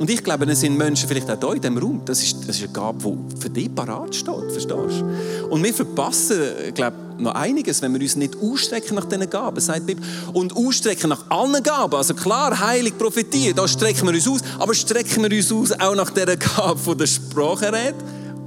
Und 0.00 0.08
ich 0.08 0.24
glaube, 0.24 0.46
es 0.46 0.60
sind 0.60 0.78
Menschen 0.78 1.06
vielleicht 1.06 1.30
auch 1.30 1.38
hier 1.38 1.56
in 1.56 1.60
diesem 1.60 1.76
Raum. 1.76 2.00
Das 2.06 2.22
ist, 2.22 2.48
das 2.48 2.56
ist 2.56 2.64
eine 2.64 2.72
Gabe, 2.72 2.98
die 3.30 3.36
für 3.36 3.50
dich 3.50 3.74
parat 3.74 4.14
steht. 4.14 4.50
Verstehst 4.50 4.70
du? 4.70 5.50
Und 5.50 5.62
wir 5.62 5.74
verpassen, 5.74 6.40
glaube 6.72 6.96
noch 7.18 7.34
einiges, 7.34 7.82
wenn 7.82 7.92
wir 7.92 8.00
uns 8.00 8.16
nicht 8.16 8.34
ausstrecken 8.42 8.94
nach 8.94 9.04
diesen 9.04 9.28
Gaben, 9.28 9.60
sagt 9.60 9.80
die 9.80 9.94
Bibel. 9.94 10.02
Und 10.32 10.56
ausstrecken 10.56 11.10
nach 11.10 11.28
allen 11.28 11.62
Gaben. 11.62 11.94
Also 11.94 12.14
klar, 12.14 12.58
heilig, 12.58 12.96
Prophetie, 12.96 13.52
da 13.52 13.68
strecken 13.68 14.06
wir 14.06 14.14
uns 14.14 14.26
aus. 14.26 14.40
Aber 14.58 14.72
strecken 14.72 15.22
wir 15.22 15.36
uns 15.36 15.52
aus 15.52 15.78
auch 15.78 15.94
nach 15.94 16.08
dieser 16.08 16.36
Gabe 16.38 16.78
von 16.78 16.96
der 16.96 17.06
Sprachenrede 17.06 17.96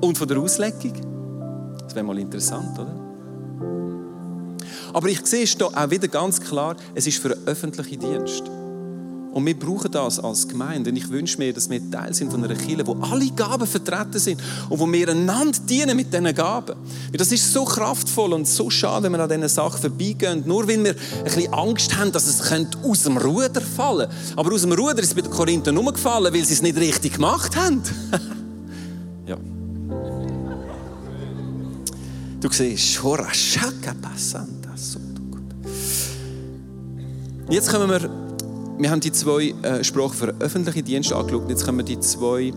und 0.02 0.18
von 0.18 0.28
der 0.28 0.40
Auslegung? 0.40 0.94
Das 1.94 1.98
wäre 1.98 2.08
mal 2.08 2.18
interessant, 2.18 2.80
oder? 2.80 2.96
Aber 4.94 5.10
ich 5.10 5.24
sehe 5.28 5.46
hier 5.46 5.68
auch 5.68 5.90
wieder 5.92 6.08
ganz 6.08 6.42
klar, 6.42 6.76
es 6.96 7.06
ist 7.06 7.20
für 7.20 7.36
einen 7.36 7.46
öffentlichen 7.46 8.00
Dienst. 8.00 8.42
Und 9.32 9.46
wir 9.46 9.54
brauchen 9.54 9.92
das 9.92 10.20
als 10.20 10.48
Gemeinde. 10.48 10.90
Und 10.90 10.96
ich 10.96 11.08
wünsche 11.10 11.38
mir, 11.38 11.54
dass 11.54 11.70
wir 11.70 11.92
Teil 11.92 12.12
sind 12.16 12.32
von 12.32 12.44
einer 12.44 12.56
Kirche, 12.56 12.88
wo 12.88 12.98
alle 13.00 13.30
Gaben 13.30 13.68
vertreten 13.68 14.18
sind 14.18 14.42
und 14.70 14.80
wo 14.80 14.92
wir 14.92 15.08
einander 15.08 15.60
dienen 15.70 15.96
mit 15.96 16.12
diesen 16.12 16.34
Gaben. 16.34 16.76
Das 17.12 17.32
ist 17.32 17.54
so 17.54 17.64
kraftvoll 17.64 18.34
und 18.34 18.48
so 18.48 18.72
schade, 18.72 19.04
wenn 19.04 19.12
wir 19.12 19.20
an 19.20 19.30
diesen 19.30 19.48
Sachen 19.48 19.82
vorbeigehen. 19.82 20.42
Nur 20.48 20.68
weil 20.68 20.84
wir 20.84 20.96
ein 20.96 21.24
bisschen 21.26 21.54
Angst 21.54 21.96
haben, 21.96 22.12
dass 22.12 22.26
es 22.26 22.42
aus 22.84 23.04
dem 23.04 23.18
Ruder 23.18 23.62
fallen 23.62 24.10
könnte. 24.10 24.34
Aber 24.36 24.52
aus 24.52 24.62
dem 24.62 24.72
Ruder 24.72 24.98
ist 24.98 25.10
es 25.10 25.14
bei 25.14 25.22
den 25.22 25.30
Korinthern 25.30 25.76
nur 25.76 25.94
gefallen, 25.94 26.34
weil 26.34 26.44
sie 26.44 26.56
es 26.56 26.64
nicht 26.64 26.76
richtig 26.76 27.14
gemacht 27.14 27.56
haben. 27.56 27.84
Du 32.44 32.50
siehst, 32.52 33.00
Jetzt 37.50 37.72
kommen 37.72 37.90
wir, 37.90 38.10
wir 38.80 38.92
haben 38.92 39.00
die 39.00 39.14
zwei 39.14 39.56
äh, 39.62 39.82
Sprachen 39.82 40.14
für 40.14 40.36
öffentliche 40.42 40.84
Dienste 40.84 41.16
angeschaut, 41.16 41.50
jetzt 41.50 41.64
kommen 41.64 41.86
die 41.86 41.98
zwei 42.02 42.52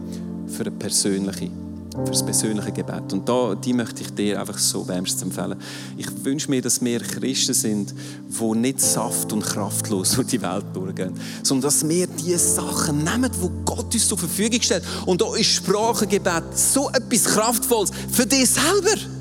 für 0.48 0.62
eine 0.62 0.72
persönliche 0.72 1.52
für 1.92 2.10
das 2.10 2.24
persönliche 2.24 2.72
Gebet. 2.72 3.12
Und 3.12 3.28
da, 3.28 3.54
die 3.54 3.72
möchte 3.72 4.02
ich 4.02 4.12
dir 4.12 4.40
einfach 4.40 4.58
so 4.58 4.86
wärmstens 4.88 5.22
empfehlen. 5.22 5.56
Ich 5.96 6.08
wünsche 6.24 6.50
mir, 6.50 6.60
dass 6.60 6.82
wir 6.82 6.98
Christen 7.00 7.54
sind, 7.54 7.94
die 8.28 8.58
nicht 8.58 8.80
saft- 8.80 9.32
und 9.32 9.42
kraftlos 9.42 10.10
durch 10.16 10.26
die 10.26 10.42
Welt 10.42 10.66
durchgehen, 10.74 11.14
sondern 11.44 11.68
dass 11.68 11.88
wir 11.88 12.08
die 12.08 12.34
Sachen 12.34 13.04
nehmen, 13.04 13.30
die 13.32 13.64
Gott 13.64 13.94
uns 13.94 14.08
zur 14.08 14.18
Verfügung 14.18 14.60
stellt. 14.60 14.82
Und 15.06 15.20
da 15.22 15.34
ist 15.36 15.46
Sprachengebet 15.46 16.58
so 16.58 16.90
etwas 16.90 17.24
Kraftvolles 17.24 17.92
für 18.10 18.26
dich 18.26 18.50
selber. 18.50 19.15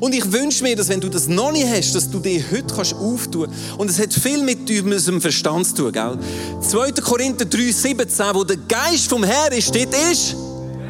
Und 0.00 0.14
ich 0.14 0.30
wünsche 0.32 0.62
mir, 0.62 0.76
dass 0.76 0.88
wenn 0.88 1.00
du 1.00 1.08
das 1.08 1.26
noch 1.26 1.52
nicht 1.52 1.66
hast, 1.66 1.94
dass 1.94 2.10
du 2.10 2.20
dich 2.20 2.44
heute 2.50 2.72
kannst 2.74 2.94
auftun 2.94 3.46
kannst. 3.46 3.78
Und 3.78 3.90
es 3.90 3.98
hat 3.98 4.12
viel 4.12 4.42
mit 4.42 4.70
unserem 4.70 5.20
Verstand 5.20 5.66
zu 5.66 5.74
tun, 5.74 5.92
gell? 5.92 6.18
2. 6.60 6.92
Korinther 7.02 7.44
3, 7.44 7.72
17, 7.72 8.26
wo 8.34 8.44
der 8.44 8.56
Geist 8.56 9.08
vom 9.08 9.24
Herrn 9.24 9.52
ist, 9.52 9.74
dort 9.74 9.94
ist 10.12 10.36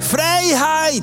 Freiheit. 0.01 1.03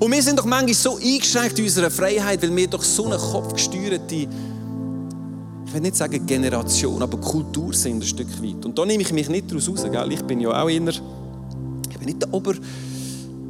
Und 0.00 0.10
wir 0.10 0.22
sind 0.22 0.38
doch 0.38 0.44
manchmal 0.44 0.74
so 0.74 0.96
eingeschränkt 0.96 1.58
in 1.58 1.64
unserer 1.66 1.90
Freiheit, 1.90 2.42
weil 2.42 2.54
wir 2.54 2.66
doch 2.66 2.82
so 2.82 3.06
eine 3.06 3.16
kopfgesteuerte, 3.16 4.14
ich 4.14 5.72
will 5.72 5.80
nicht 5.80 5.96
sagen 5.96 6.26
Generation, 6.26 7.02
aber 7.02 7.18
Kultur 7.18 7.72
sind 7.72 7.96
ein 7.96 8.02
Stück 8.02 8.42
weit. 8.42 8.64
Und 8.64 8.78
da 8.78 8.84
nehme 8.84 9.02
ich 9.02 9.12
mich 9.12 9.28
nicht 9.28 9.50
daraus 9.50 9.68
raus. 9.68 9.84
Gell? 9.90 10.12
Ich 10.12 10.22
bin 10.22 10.40
ja 10.40 10.62
auch 10.62 10.68
immer, 10.68 10.90
ich 10.90 11.98
bin 11.98 12.06
nicht 12.06 12.22
der 12.22 12.32
Ober 12.32 12.54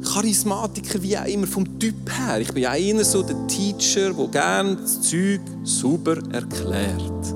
Charismatiker 0.05 1.01
wie 1.01 1.17
auch 1.17 1.25
immer 1.25 1.47
vom 1.47 1.79
Typ 1.79 1.95
her. 2.09 2.39
Ich 2.39 2.53
bin 2.53 2.63
ja 2.63 2.73
immer 2.75 3.03
so 3.03 3.23
der 3.23 3.35
Teacher, 3.47 4.13
der 4.13 4.27
gerne 4.27 4.77
das 4.77 5.01
Zeug 5.01 5.41
super 5.63 6.17
erklärt. 6.31 7.33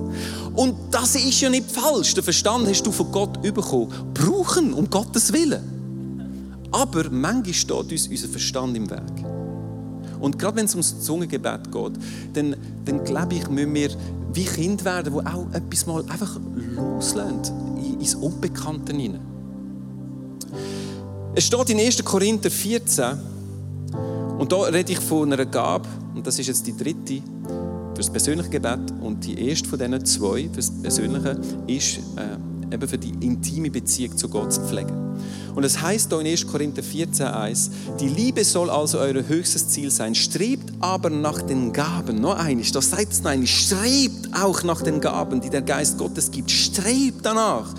Und 0.56 0.76
das 0.92 1.16
ist 1.16 1.42
ja 1.42 1.50
nicht 1.50 1.72
falsch. 1.72 2.14
Den 2.14 2.24
Verstand 2.24 2.68
hast 2.68 2.86
du 2.86 2.92
von 2.92 3.12
Gott 3.12 3.42
bekommen. 3.42 3.92
Brauchen, 4.14 4.74
um 4.74 4.90
Gottes 4.90 5.32
Willen. 5.34 5.62
Aber 6.72 7.10
manchmal 7.10 7.54
steht 7.54 7.92
uns 7.92 8.08
unser 8.08 8.28
Verstand 8.28 8.78
im 8.78 8.90
Weg. 8.90 9.26
Und 10.20 10.38
gerade 10.38 10.58
wenn 10.58 10.66
es 10.66 10.74
ums 10.74 11.02
Zungengebet 11.02 11.72
geht, 11.72 11.94
dann, 12.34 12.56
dann 12.86 13.04
glaube 13.04 13.36
ich, 13.36 13.50
müssen 13.50 13.74
wir 13.74 13.90
wie 14.34 14.46
Kinder 14.46 14.86
werden, 14.86 15.14
die 15.14 15.26
auch 15.26 15.48
etwas 15.54 15.86
mal 15.88 16.04
einfach 16.10 16.40
loslassen 16.76 17.40
ins 18.00 18.16
Unbekannte 18.16 18.94
hinein. 18.94 19.39
Es 21.36 21.46
steht 21.46 21.70
in 21.70 21.80
1. 21.80 22.04
Korinther 22.04 22.50
14, 22.50 23.06
und 24.40 24.52
da 24.52 24.62
rede 24.62 24.94
ich 24.94 25.00
von 25.00 25.32
einer 25.32 25.46
Gabe, 25.46 25.88
und 26.16 26.26
das 26.26 26.40
ist 26.40 26.48
jetzt 26.48 26.66
die 26.66 26.76
dritte, 26.76 27.22
für 27.94 27.98
das 27.98 28.10
persönliche 28.10 28.50
Gebet. 28.50 28.80
Und 29.02 29.24
die 29.26 29.48
erste 29.48 29.70
von 29.70 29.78
diesen 29.78 30.06
zwei, 30.06 30.50
für 30.50 30.56
das 30.56 30.72
persönliche, 30.72 31.40
ist 31.68 32.00
äh, 32.16 32.74
eben 32.74 32.88
für 32.88 32.98
die 32.98 33.12
intime 33.26 33.70
Beziehung 33.70 34.18
zu 34.18 34.28
Gott 34.28 34.54
zu 34.54 34.62
pflegen. 34.62 34.96
Und 35.54 35.64
es 35.64 35.82
heißt 35.82 36.12
da 36.12 36.20
in 36.20 36.28
1. 36.28 36.48
Korinther 36.48 36.82
14, 36.82 37.28
1, 37.28 37.72
die 38.00 38.08
Liebe 38.08 38.44
soll 38.44 38.70
also 38.70 38.98
euer 38.98 39.28
höchstes 39.28 39.70
Ziel 39.70 39.92
sein. 39.92 40.16
Strebt 40.16 40.74
aber 40.80 41.10
nach 41.10 41.42
den 41.42 41.74
Gaben. 41.74 42.22
Noch 42.22 42.38
eines, 42.38 42.72
das 42.72 42.90
seid 42.90 43.12
es 43.12 43.22
nein, 43.22 43.46
strebt 43.46 44.30
auch 44.32 44.64
nach 44.64 44.82
den 44.82 45.00
Gaben, 45.00 45.42
die 45.42 45.50
der 45.50 45.62
Geist 45.62 45.98
Gottes 45.98 46.32
gibt. 46.32 46.50
Strebt 46.50 47.24
danach. 47.24 47.74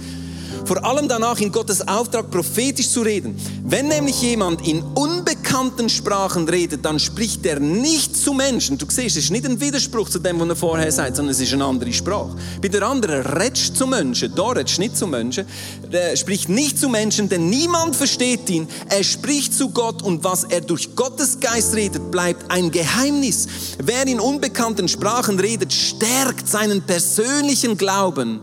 Vor 0.64 0.84
allem 0.84 1.08
danach 1.08 1.38
in 1.40 1.50
Gottes 1.50 1.86
Auftrag 1.86 2.30
prophetisch 2.30 2.88
zu 2.88 3.02
reden. 3.02 3.36
Wenn 3.64 3.88
nämlich 3.88 4.20
jemand 4.22 4.66
in 4.66 4.82
unbekannten 4.82 5.88
Sprachen 5.88 6.48
redet, 6.48 6.84
dann 6.84 6.98
spricht 6.98 7.44
er 7.46 7.60
nicht 7.60 8.16
zu 8.16 8.32
Menschen. 8.32 8.78
Du 8.78 8.86
siehst, 8.88 9.16
es 9.16 9.24
ist 9.24 9.30
nicht 9.30 9.46
ein 9.46 9.60
Widerspruch 9.60 10.08
zu 10.08 10.18
dem, 10.18 10.40
was 10.40 10.48
er 10.48 10.56
vorher 10.56 10.92
sagt, 10.92 11.16
sondern 11.16 11.32
es 11.32 11.40
ist 11.40 11.52
eine 11.52 11.64
andere 11.64 11.92
Sprache. 11.92 12.36
Bei 12.60 12.68
der 12.68 12.82
anderen 12.82 13.24
redest 13.26 13.76
zu 13.76 13.86
Menschen, 13.86 14.32
da 14.34 14.48
redest 14.48 14.78
nicht 14.78 14.96
zu 14.96 15.06
Menschen, 15.06 15.46
er 15.90 16.16
spricht 16.16 16.48
nicht 16.48 16.78
zu 16.78 16.88
Menschen, 16.88 17.28
denn 17.28 17.48
niemand 17.48 17.96
versteht 17.96 18.48
ihn. 18.50 18.68
Er 18.88 19.04
spricht 19.04 19.54
zu 19.54 19.70
Gott 19.70 20.02
und 20.02 20.24
was 20.24 20.44
er 20.44 20.60
durch 20.60 20.94
Gottes 20.94 21.40
Geist 21.40 21.74
redet, 21.74 22.10
bleibt 22.10 22.50
ein 22.50 22.70
Geheimnis. 22.70 23.46
Wer 23.82 24.06
in 24.06 24.20
unbekannten 24.20 24.88
Sprachen 24.88 25.38
redet, 25.38 25.72
stärkt 25.72 26.48
seinen 26.48 26.82
persönlichen 26.82 27.76
Glauben 27.76 28.40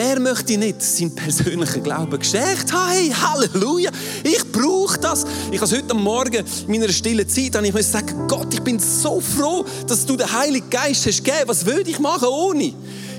Wer 0.00 0.20
möchte 0.20 0.56
nicht 0.56 0.80
seinen 0.80 1.12
persönlichen 1.12 1.82
Glauben 1.82 2.20
gestärkt 2.20 2.72
haben? 2.72 2.92
Hey, 2.92 3.10
Halleluja! 3.10 3.90
Ich 4.22 4.44
brauche 4.52 4.96
das. 4.96 5.26
Ich 5.50 5.60
habe 5.60 5.76
heute 5.76 5.92
Morgen 5.92 6.44
in 6.68 6.70
meiner 6.70 6.88
stillen 6.88 7.28
Zeit 7.28 7.60
ich 7.60 7.74
muss 7.74 7.90
sagen, 7.90 8.28
Gott, 8.28 8.46
ich 8.54 8.62
bin 8.62 8.78
so 8.78 9.20
froh, 9.20 9.64
dass 9.88 10.06
du 10.06 10.16
den 10.16 10.32
Heiligen 10.32 10.70
Geist 10.70 11.04
hast 11.04 11.24
gegeben. 11.24 11.48
Was 11.48 11.66
würde 11.66 11.90
ich 11.90 11.98
machen 11.98 12.28
ohne? 12.28 12.72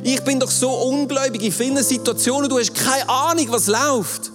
Ich 0.04 0.22
bin 0.22 0.40
doch 0.40 0.50
so 0.50 0.72
ungläubig 0.72 1.44
in 1.44 1.52
vielen 1.52 1.84
Situationen. 1.84 2.50
Du 2.50 2.58
hast 2.58 2.74
keine 2.74 3.10
Ahnung, 3.10 3.48
was 3.50 3.68
läuft. 3.68 4.32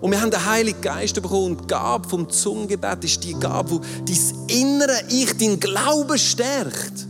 Und 0.00 0.10
wir 0.10 0.20
haben 0.20 0.32
den 0.32 0.44
Heiligen 0.44 0.80
Geist 0.80 1.14
bekommen. 1.22 1.52
Und 1.52 1.60
die 1.60 1.66
Gabe 1.68 2.08
vom 2.08 2.28
Zungengebet 2.28 3.04
ist 3.04 3.22
die 3.22 3.34
Gabe, 3.34 3.80
die 4.08 4.18
dein 4.18 4.58
innere 4.58 5.04
Ich, 5.08 5.36
dein 5.38 5.60
Glauben 5.60 6.18
stärkt. 6.18 7.06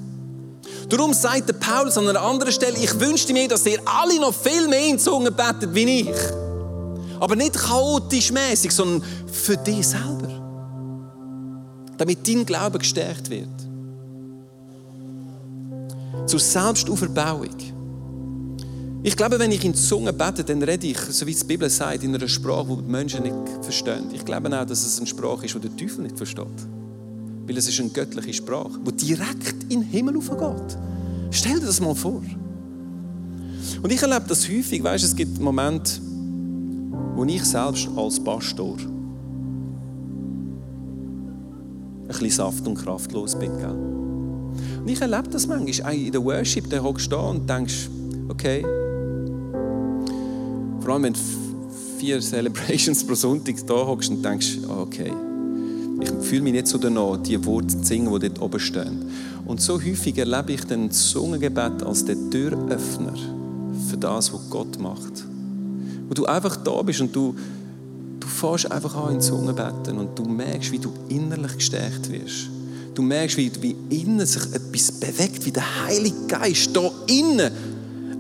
Darum 0.91 1.15
sagt 1.15 1.49
der 1.49 1.53
Paulus 1.53 1.97
an 1.97 2.09
einer 2.09 2.21
anderen 2.21 2.53
Stelle, 2.53 2.77
ich 2.77 2.99
wünschte 2.99 3.33
mir, 3.33 3.47
dass 3.47 3.65
ihr 3.65 3.79
alle 3.85 4.21
noch 4.21 4.35
viel 4.35 4.67
mehr 4.67 4.89
in 4.89 4.99
Zungen 4.99 5.33
betet 5.33 5.73
wie 5.73 6.01
ich. 6.01 6.17
Aber 7.21 7.37
nicht 7.37 7.55
chaotisch 7.55 8.33
mäßig, 8.33 8.73
sondern 8.73 9.09
für 9.31 9.57
dich 9.57 9.87
selber. 9.87 10.29
Damit 11.97 12.27
dein 12.27 12.45
Glaube 12.45 12.79
gestärkt 12.79 13.31
wird. 13.31 13.49
Zur 16.27 16.41
Selbstauferbauung. 16.41 17.57
Ich 19.05 19.17
glaube, 19.17 19.39
wenn 19.39 19.53
ich 19.53 19.65
in 19.65 19.75
Zungen 19.75 20.17
bete, 20.19 20.43
dann 20.43 20.61
rede 20.63 20.89
ich, 20.89 20.99
so 20.99 21.25
wie 21.25 21.35
die 21.35 21.45
Bibel 21.45 21.71
sagt, 21.71 22.03
in 22.03 22.15
einer 22.15 22.27
Sprache, 22.27 22.77
die 22.77 22.83
die 22.83 22.91
Menschen 22.91 23.23
nicht 23.23 23.35
verstehen. 23.63 24.11
Ich 24.13 24.25
glaube 24.25 24.49
auch, 24.49 24.67
dass 24.67 24.85
es 24.85 24.99
eine 24.99 25.07
Sprache 25.07 25.47
ist, 25.47 25.55
die 25.55 25.61
der 25.61 25.77
Teufel 25.77 26.03
nicht 26.03 26.17
versteht. 26.17 26.80
Weil 27.51 27.59
es 27.59 27.67
ist 27.67 27.81
eine 27.81 27.89
göttliche 27.89 28.33
Sprache, 28.33 28.79
die 28.87 28.93
direkt 28.93 29.65
in 29.71 29.81
den 29.81 29.83
Himmel 29.83 30.17
aufgeht. 30.19 30.79
Stell 31.33 31.59
dir 31.59 31.67
das 31.67 31.81
mal 31.81 31.97
vor. 31.97 32.23
Und 33.83 33.93
ich 33.93 34.01
erlebe 34.01 34.25
das 34.29 34.49
häufig, 34.49 34.85
weißt, 34.85 35.03
es 35.03 35.17
gibt 35.17 35.41
Momente, 35.41 36.01
wo 37.17 37.25
ich 37.25 37.45
selbst 37.45 37.89
als 37.97 38.23
Pastor 38.23 38.77
ein 42.03 42.07
bisschen 42.07 42.31
saft- 42.31 42.65
und 42.69 42.77
kraftlos 42.77 43.37
bin. 43.37 43.51
Gell? 43.59 43.71
Und 43.71 44.89
ich 44.89 45.01
erlebe 45.01 45.29
das 45.29 45.49
manchmal 45.49 45.97
in 45.97 46.13
der 46.13 46.25
Worship, 46.25 46.71
da 46.71 46.81
hockst 46.81 47.07
du 47.07 47.17
da 47.17 47.23
und 47.31 47.51
denkst, 47.51 47.91
okay, 48.29 48.63
vor 50.79 50.95
allem 50.95 51.03
wenn 51.03 51.15
du 51.15 51.21
vier 51.99 52.21
Celebrations 52.21 53.03
pro 53.05 53.17
Sonntag 53.17 53.57
da 53.67 53.75
hockst 53.75 54.09
und 54.09 54.25
denkst, 54.25 54.59
okay, 54.69 55.13
ich 56.01 56.11
fühle 56.27 56.43
mich 56.43 56.53
nicht 56.53 56.67
so 56.67 56.79
danach, 56.79 57.17
die 57.19 57.45
Worte 57.45 57.69
zu 57.69 57.85
singen, 57.85 58.13
die 58.13 58.29
dort 58.29 58.41
oben 58.41 58.61
stehen. 58.61 59.11
Und 59.47 59.61
so 59.61 59.75
häufig 59.75 60.17
erlebe 60.19 60.53
ich 60.53 60.65
den 60.65 60.91
Zungengebet 60.91 61.83
als 61.83 62.05
den 62.05 62.31
Türöffner 62.31 63.15
für 63.89 63.97
das, 63.97 64.33
was 64.33 64.41
Gott 64.49 64.79
macht. 64.79 65.25
Wo 66.09 66.15
du 66.15 66.27
einfach 66.27 66.57
da 66.57 66.83
bist 66.83 67.01
und 67.01 67.15
du, 67.15 67.35
du 68.19 68.27
fährst 68.27 68.71
einfach 68.71 68.95
an 68.95 69.15
in 69.15 69.21
Zungenbeten 69.21 69.99
und 69.99 70.19
du 70.19 70.25
merkst, 70.25 70.73
wie 70.73 70.79
du 70.79 70.93
innerlich 71.09 71.55
gestärkt 71.57 72.11
wirst. 72.11 72.49
Du 72.95 73.03
merkst, 73.03 73.37
wie, 73.37 73.51
wie 73.61 73.77
innen 73.91 74.27
sich 74.27 74.43
etwas 74.43 74.93
bewegt, 74.93 75.45
wie 75.47 75.53
der 75.53 75.85
Heilige 75.87 76.27
Geist 76.27 76.71
da 76.75 76.91
innen 77.07 77.51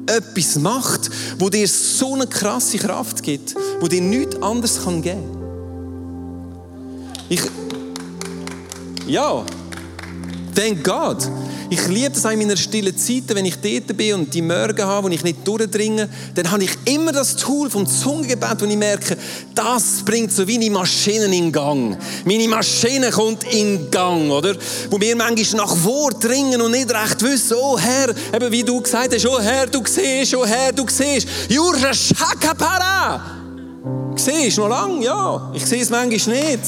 etwas 0.06 0.58
macht, 0.58 1.10
wo 1.38 1.48
dir 1.48 1.68
so 1.68 2.14
eine 2.14 2.26
krasse 2.26 2.78
Kraft 2.78 3.22
gibt, 3.22 3.54
wo 3.80 3.88
dir 3.88 4.00
nichts 4.00 4.40
anderes 4.42 4.84
geben 4.84 5.02
kann. 5.02 5.40
Ich, 7.28 7.42
ja, 9.10 9.44
thank 10.54 10.84
God. 10.84 11.28
Ich 11.72 11.86
liebe 11.86 12.12
es 12.16 12.26
auch 12.26 12.30
in 12.30 12.40
meiner 12.40 12.56
stillen 12.56 12.96
Zeit, 12.96 13.24
wenn 13.28 13.44
ich 13.44 13.54
dort 13.56 13.96
bin 13.96 14.14
und 14.14 14.34
die 14.34 14.42
Morgen 14.42 14.82
habe, 14.82 15.06
wo 15.06 15.12
ich 15.12 15.22
nicht 15.22 15.46
durchdringe, 15.46 16.08
dann 16.34 16.50
habe 16.50 16.64
ich 16.64 16.70
immer 16.84 17.12
das 17.12 17.36
Tool 17.36 17.70
vom 17.70 17.86
Zungengebet, 17.86 18.56
wo 18.60 18.64
ich 18.64 18.76
merke, 18.76 19.16
das 19.54 20.02
bringt 20.04 20.32
so 20.32 20.46
wie 20.48 20.56
eine 20.56 20.68
Maschine 20.70 21.26
in 21.26 21.52
Gang. 21.52 21.96
Meine 22.24 22.48
Maschine 22.48 23.10
kommt 23.10 23.44
in 23.52 23.88
Gang, 23.88 24.30
oder? 24.30 24.56
Wo 24.90 25.00
wir 25.00 25.14
manchmal 25.14 25.64
nach 25.64 25.84
Wort 25.84 26.24
dringen 26.24 26.60
und 26.60 26.72
nicht 26.72 26.92
recht 26.92 27.22
wissen, 27.22 27.56
oh 27.60 27.78
Herr, 27.78 28.08
eben 28.34 28.50
wie 28.50 28.64
du 28.64 28.80
gesagt 28.80 29.14
hast, 29.14 29.26
oh 29.26 29.40
Herr, 29.40 29.66
du 29.68 29.80
siehst, 29.86 30.34
oh 30.34 30.44
Herr, 30.44 30.72
du 30.72 30.84
siehst. 30.88 31.28
Jura 31.48 31.94
Shakapara! 31.94 33.20
Siehst 34.16 34.58
noch 34.58 34.68
lange? 34.68 35.04
Ja. 35.04 35.52
Ich 35.54 35.64
sehe 35.64 35.82
es 35.82 35.90
manchmal 35.90 36.36
nicht. 36.36 36.64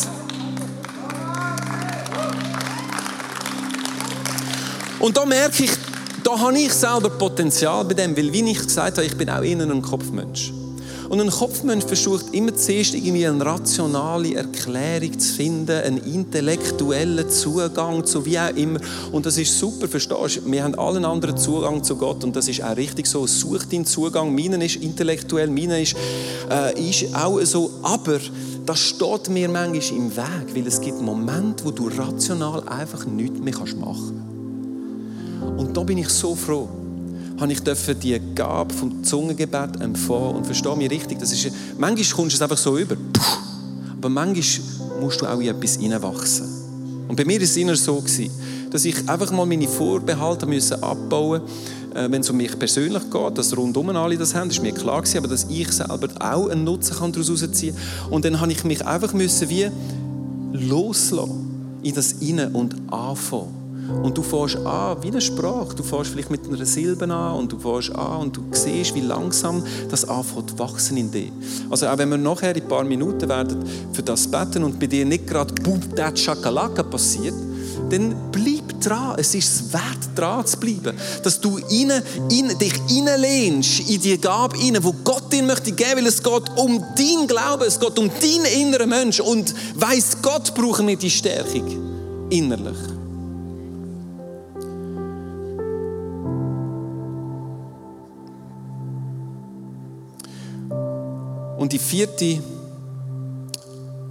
Und 5.03 5.17
da 5.17 5.27
merke 5.27 5.65
ich, 5.65 5.71
da 6.23 6.39
habe 6.39 6.57
ich 6.57 6.73
selber 6.73 7.11
Potenzial 7.11 7.85
bei 7.85 7.95
dem, 7.95 8.17
weil 8.17 8.33
wie 8.33 8.49
ich 8.49 8.59
gesagt 8.61 8.99
habe, 8.99 9.05
ich 9.05 9.17
bin 9.17 9.29
auch 9.29 9.43
innen 9.43 9.69
ein 9.73 9.83
Kopfmensch. 9.83 10.53
Und 11.09 11.21
ein 11.21 11.29
Kopfmensch 11.29 11.85
versucht 11.85 12.33
immer 12.33 12.55
zuerst 12.55 12.95
irgendwie 12.95 13.27
eine 13.27 13.45
rationale 13.45 14.37
Erklärung 14.37 15.19
zu 15.19 15.35
finden, 15.35 15.73
einen 15.73 15.99
intellektuellen 15.99 17.29
Zugang 17.29 18.07
zu 18.07 18.25
wie 18.25 18.39
auch 18.39 18.55
immer. 18.55 18.79
Und 19.11 19.27
das 19.27 19.39
ist 19.39 19.59
super, 19.59 19.89
verstehst 19.89 20.37
du? 20.37 20.53
Wir 20.53 20.63
haben 20.63 20.77
alle 20.77 20.99
einen 20.99 21.05
anderen 21.05 21.37
Zugang 21.37 21.83
zu 21.83 21.97
Gott 21.97 22.23
und 22.23 22.37
das 22.37 22.47
ist 22.47 22.63
auch 22.63 22.77
richtig 22.77 23.09
so. 23.09 23.27
Such 23.27 23.65
deinen 23.65 23.85
Zugang. 23.85 24.33
Meinen 24.33 24.63
ist 24.63 24.77
intellektuell, 24.77 25.49
meinen 25.49 25.83
ist, 25.83 25.97
äh, 26.49 26.81
ist 26.81 27.13
auch 27.13 27.41
so. 27.41 27.73
Aber 27.83 28.21
das 28.65 28.79
steht 28.79 29.29
mir 29.31 29.49
manchmal 29.49 29.99
im 29.99 30.17
Weg, 30.17 30.55
weil 30.55 30.67
es 30.69 30.81
gibt 30.81 31.03
Momente, 31.03 31.65
wo 31.65 31.73
du 31.73 31.89
rational 31.89 32.63
einfach 32.69 33.05
nichts 33.05 33.41
mehr 33.41 33.53
machen 33.53 34.13
kannst. 34.15 34.32
Und 35.57 35.77
da 35.77 35.83
bin 35.83 35.99
ich 35.99 36.09
so 36.09 36.35
froh, 36.35 36.69
habe 37.39 37.53
ich 37.53 37.61
die 37.61 38.21
Gabe 38.35 38.73
vom 38.73 39.03
Zungengebet 39.03 39.81
empfangen 39.81 40.37
und 40.37 40.45
verstehe 40.47 40.77
mich 40.77 40.91
richtig. 40.91 41.19
Das 41.19 41.33
ist, 41.33 41.51
manchmal 41.79 42.17
kommst 42.17 42.35
du 42.35 42.37
es 42.37 42.43
einfach 42.43 42.59
so 42.59 42.79
über, 42.79 42.97
aber 43.97 44.09
manchmal 44.09 45.01
musst 45.01 45.21
du 45.21 45.27
auch 45.27 45.41
in 45.41 45.49
etwas 45.49 45.77
hineinwachsen. 45.77 46.47
Und 47.09 47.17
bei 47.17 47.25
mir 47.25 47.37
war 47.37 47.45
es 47.45 47.57
immer 47.57 47.77
so, 47.77 47.97
gewesen, 48.01 48.31
dass 48.71 48.85
ich 48.85 49.09
einfach 49.09 49.31
mal 49.33 49.45
meine 49.45 49.69
Vorbehalte 49.69 50.47
müssen 50.47 50.83
abbauen 50.83 51.43
musste, 51.43 51.99
äh, 51.99 52.11
wenn 52.11 52.21
es 52.21 52.31
um 52.31 52.37
mich 52.37 52.59
persönlich 52.59 53.03
geht, 53.11 53.39
dass 53.39 53.57
rundum 53.57 53.91
alle 53.91 54.17
das 54.17 54.35
haben, 54.35 54.51
ist 54.51 54.63
mir 54.63 54.73
klar 54.73 55.03
gewesen, 55.03 55.19
aber 55.19 55.29
dass 55.29 55.47
ich 55.51 55.71
selber 55.73 56.09
auch 56.21 56.49
einen 56.49 56.65
Nutzen 56.65 56.97
daraus 56.99 57.29
herausziehen 57.29 57.75
kann. 57.75 58.13
Und 58.13 58.25
dann 58.25 58.41
habe 58.41 58.53
ich 58.53 58.65
mich 58.65 58.87
einfach 58.87 59.13
müssen 59.13 59.51
wie 59.51 59.69
loslassen 60.53 61.81
in 61.83 61.95
das 61.95 62.13
Innen 62.13 62.55
und 62.55 62.75
anfangen 62.91 63.62
Und 64.03 64.17
du 64.17 64.23
fährst 64.23 64.57
an 64.59 65.03
wie 65.03 65.09
eine 65.09 65.21
Sprache. 65.21 65.75
Du 65.75 65.83
fährst 65.83 66.11
vielleicht 66.11 66.31
mit 66.31 66.47
einer 66.47 66.65
Silbe 66.65 67.05
an 67.05 67.37
und 67.37 67.53
du 67.53 67.59
fährst 67.59 67.95
an 67.95 68.23
und 68.23 68.37
du 68.37 68.43
siehst, 68.53 68.95
wie 68.95 69.01
langsam 69.01 69.63
das 69.91 70.05
anfängt 70.09 70.59
wachsen 70.59 70.97
in 70.97 71.11
dir. 71.11 71.31
Also 71.71 71.87
auch 71.87 71.99
wenn 71.99 72.11
wir 72.11 72.19
nachher 72.19 72.55
in 72.55 72.63
ein 72.63 72.69
paar 72.69 72.85
Minuten 72.85 73.29
werden 73.29 73.59
für 73.93 74.03
das 74.03 74.29
beten 74.29 74.65
und 74.65 74.79
bei 74.79 74.87
dir 74.87 75.05
nicht 75.05 75.27
gerade 75.27 75.55
Boom, 75.55 75.81
that 75.97 76.19
Schakalaka 76.19 76.83
passiert, 76.83 77.35
dann 77.91 78.15
bleib 78.31 78.81
dran. 78.81 79.15
Es 79.19 79.35
ist 79.35 79.49
es 79.49 79.73
wert, 79.73 79.83
dran 80.17 80.47
zu 80.47 80.59
bleiben. 80.59 80.97
Dass 81.23 81.41
du 81.41 81.59
in, 81.59 81.91
in, 82.31 82.57
dich 82.59 82.75
reinlehnst 82.89 83.89
in 83.89 84.01
die 84.01 84.19
Gabe 84.19 84.57
rein, 84.59 84.79
wo 84.83 84.95
Gott 85.05 85.33
dir 85.33 85.43
möchte 85.43 85.73
geben, 85.73 85.97
weil 85.97 86.07
es 86.07 86.23
geht 86.23 86.51
um 86.57 86.83
dein 86.97 87.27
Glauben, 87.27 87.65
es 87.67 87.79
geht 87.79 87.99
um 87.99 88.09
deinen 88.09 88.61
inneren 88.61 88.89
Mensch. 88.89 89.21
Und 89.21 89.55
weiss 89.75 90.17
Gott 90.23 90.55
brauchen 90.55 90.87
wir 90.87 90.97
die 90.97 91.11
Stärkung 91.11 92.29
innerlich. 92.31 92.79
Und 101.63 101.73
die 101.73 101.79
vierte 101.79 102.41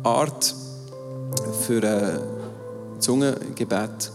Art 0.04 0.56
für 1.68 1.84
ein 1.84 3.02
Zungengebet, 3.02 4.10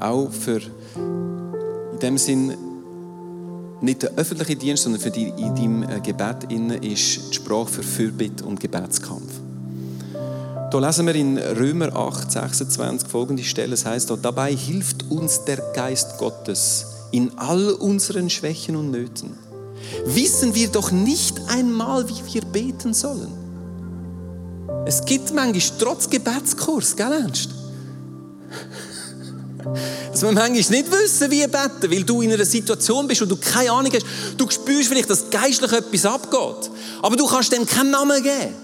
auch 0.00 0.30
für 0.30 0.62
in 0.62 1.98
dem 2.00 2.16
Sinn 2.16 2.54
nicht 3.82 4.04
der 4.04 4.12
öffentliche 4.14 4.56
Dienst, 4.56 4.84
sondern 4.84 5.02
für 5.02 5.10
die 5.10 5.28
in 5.36 5.54
deinem 5.54 5.82
äh, 5.82 6.00
Gebet 6.00 6.50
innen 6.50 6.82
ist 6.82 7.30
die 7.30 7.34
Sprache 7.34 7.66
für 7.66 7.82
Fürbitte 7.82 8.46
und 8.46 8.58
Gebetskampf. 8.58 9.34
Da 10.70 10.78
lesen 10.78 11.06
wir 11.06 11.14
in 11.14 11.36
Römer 11.36 11.94
8, 11.94 12.32
26 12.32 13.06
folgende 13.06 13.44
Stelle. 13.44 13.74
Es 13.74 13.84
heißt 13.84 14.08
dort, 14.08 14.24
dabei 14.24 14.56
hilft 14.56 15.10
uns 15.10 15.44
der 15.44 15.58
Geist 15.74 16.16
Gottes 16.16 16.86
in 17.10 17.32
all 17.36 17.72
unseren 17.72 18.30
Schwächen 18.30 18.76
und 18.76 18.92
Nöten. 18.92 19.45
Wissen 20.04 20.54
wir 20.54 20.68
doch 20.68 20.90
nicht 20.90 21.40
einmal, 21.48 22.08
wie 22.08 22.34
wir 22.34 22.42
beten 22.42 22.94
sollen. 22.94 23.32
Es 24.86 25.04
gibt 25.04 25.32
manchmal 25.34 25.78
trotz 25.78 26.08
Gebetskurs, 26.08 26.94
gell 26.96 27.12
Ernst? 27.12 27.50
Dass 30.12 30.22
wir 30.22 30.32
manchmal 30.32 30.56
nicht 30.56 30.92
wissen, 30.92 31.30
wie 31.30 31.46
beten, 31.46 31.90
weil 31.90 32.04
du 32.04 32.22
in 32.22 32.32
einer 32.32 32.44
Situation 32.44 33.06
bist, 33.08 33.20
wo 33.20 33.26
du 33.26 33.36
keine 33.36 33.72
Ahnung 33.72 33.92
hast. 33.92 34.06
Du 34.36 34.48
spürst 34.48 34.88
vielleicht, 34.88 35.10
dass 35.10 35.28
geistlich 35.28 35.72
etwas 35.72 36.06
abgeht. 36.06 36.70
Aber 37.02 37.16
du 37.16 37.26
kannst 37.26 37.52
dem 37.52 37.66
keinen 37.66 37.90
Namen 37.90 38.22
geben. 38.22 38.54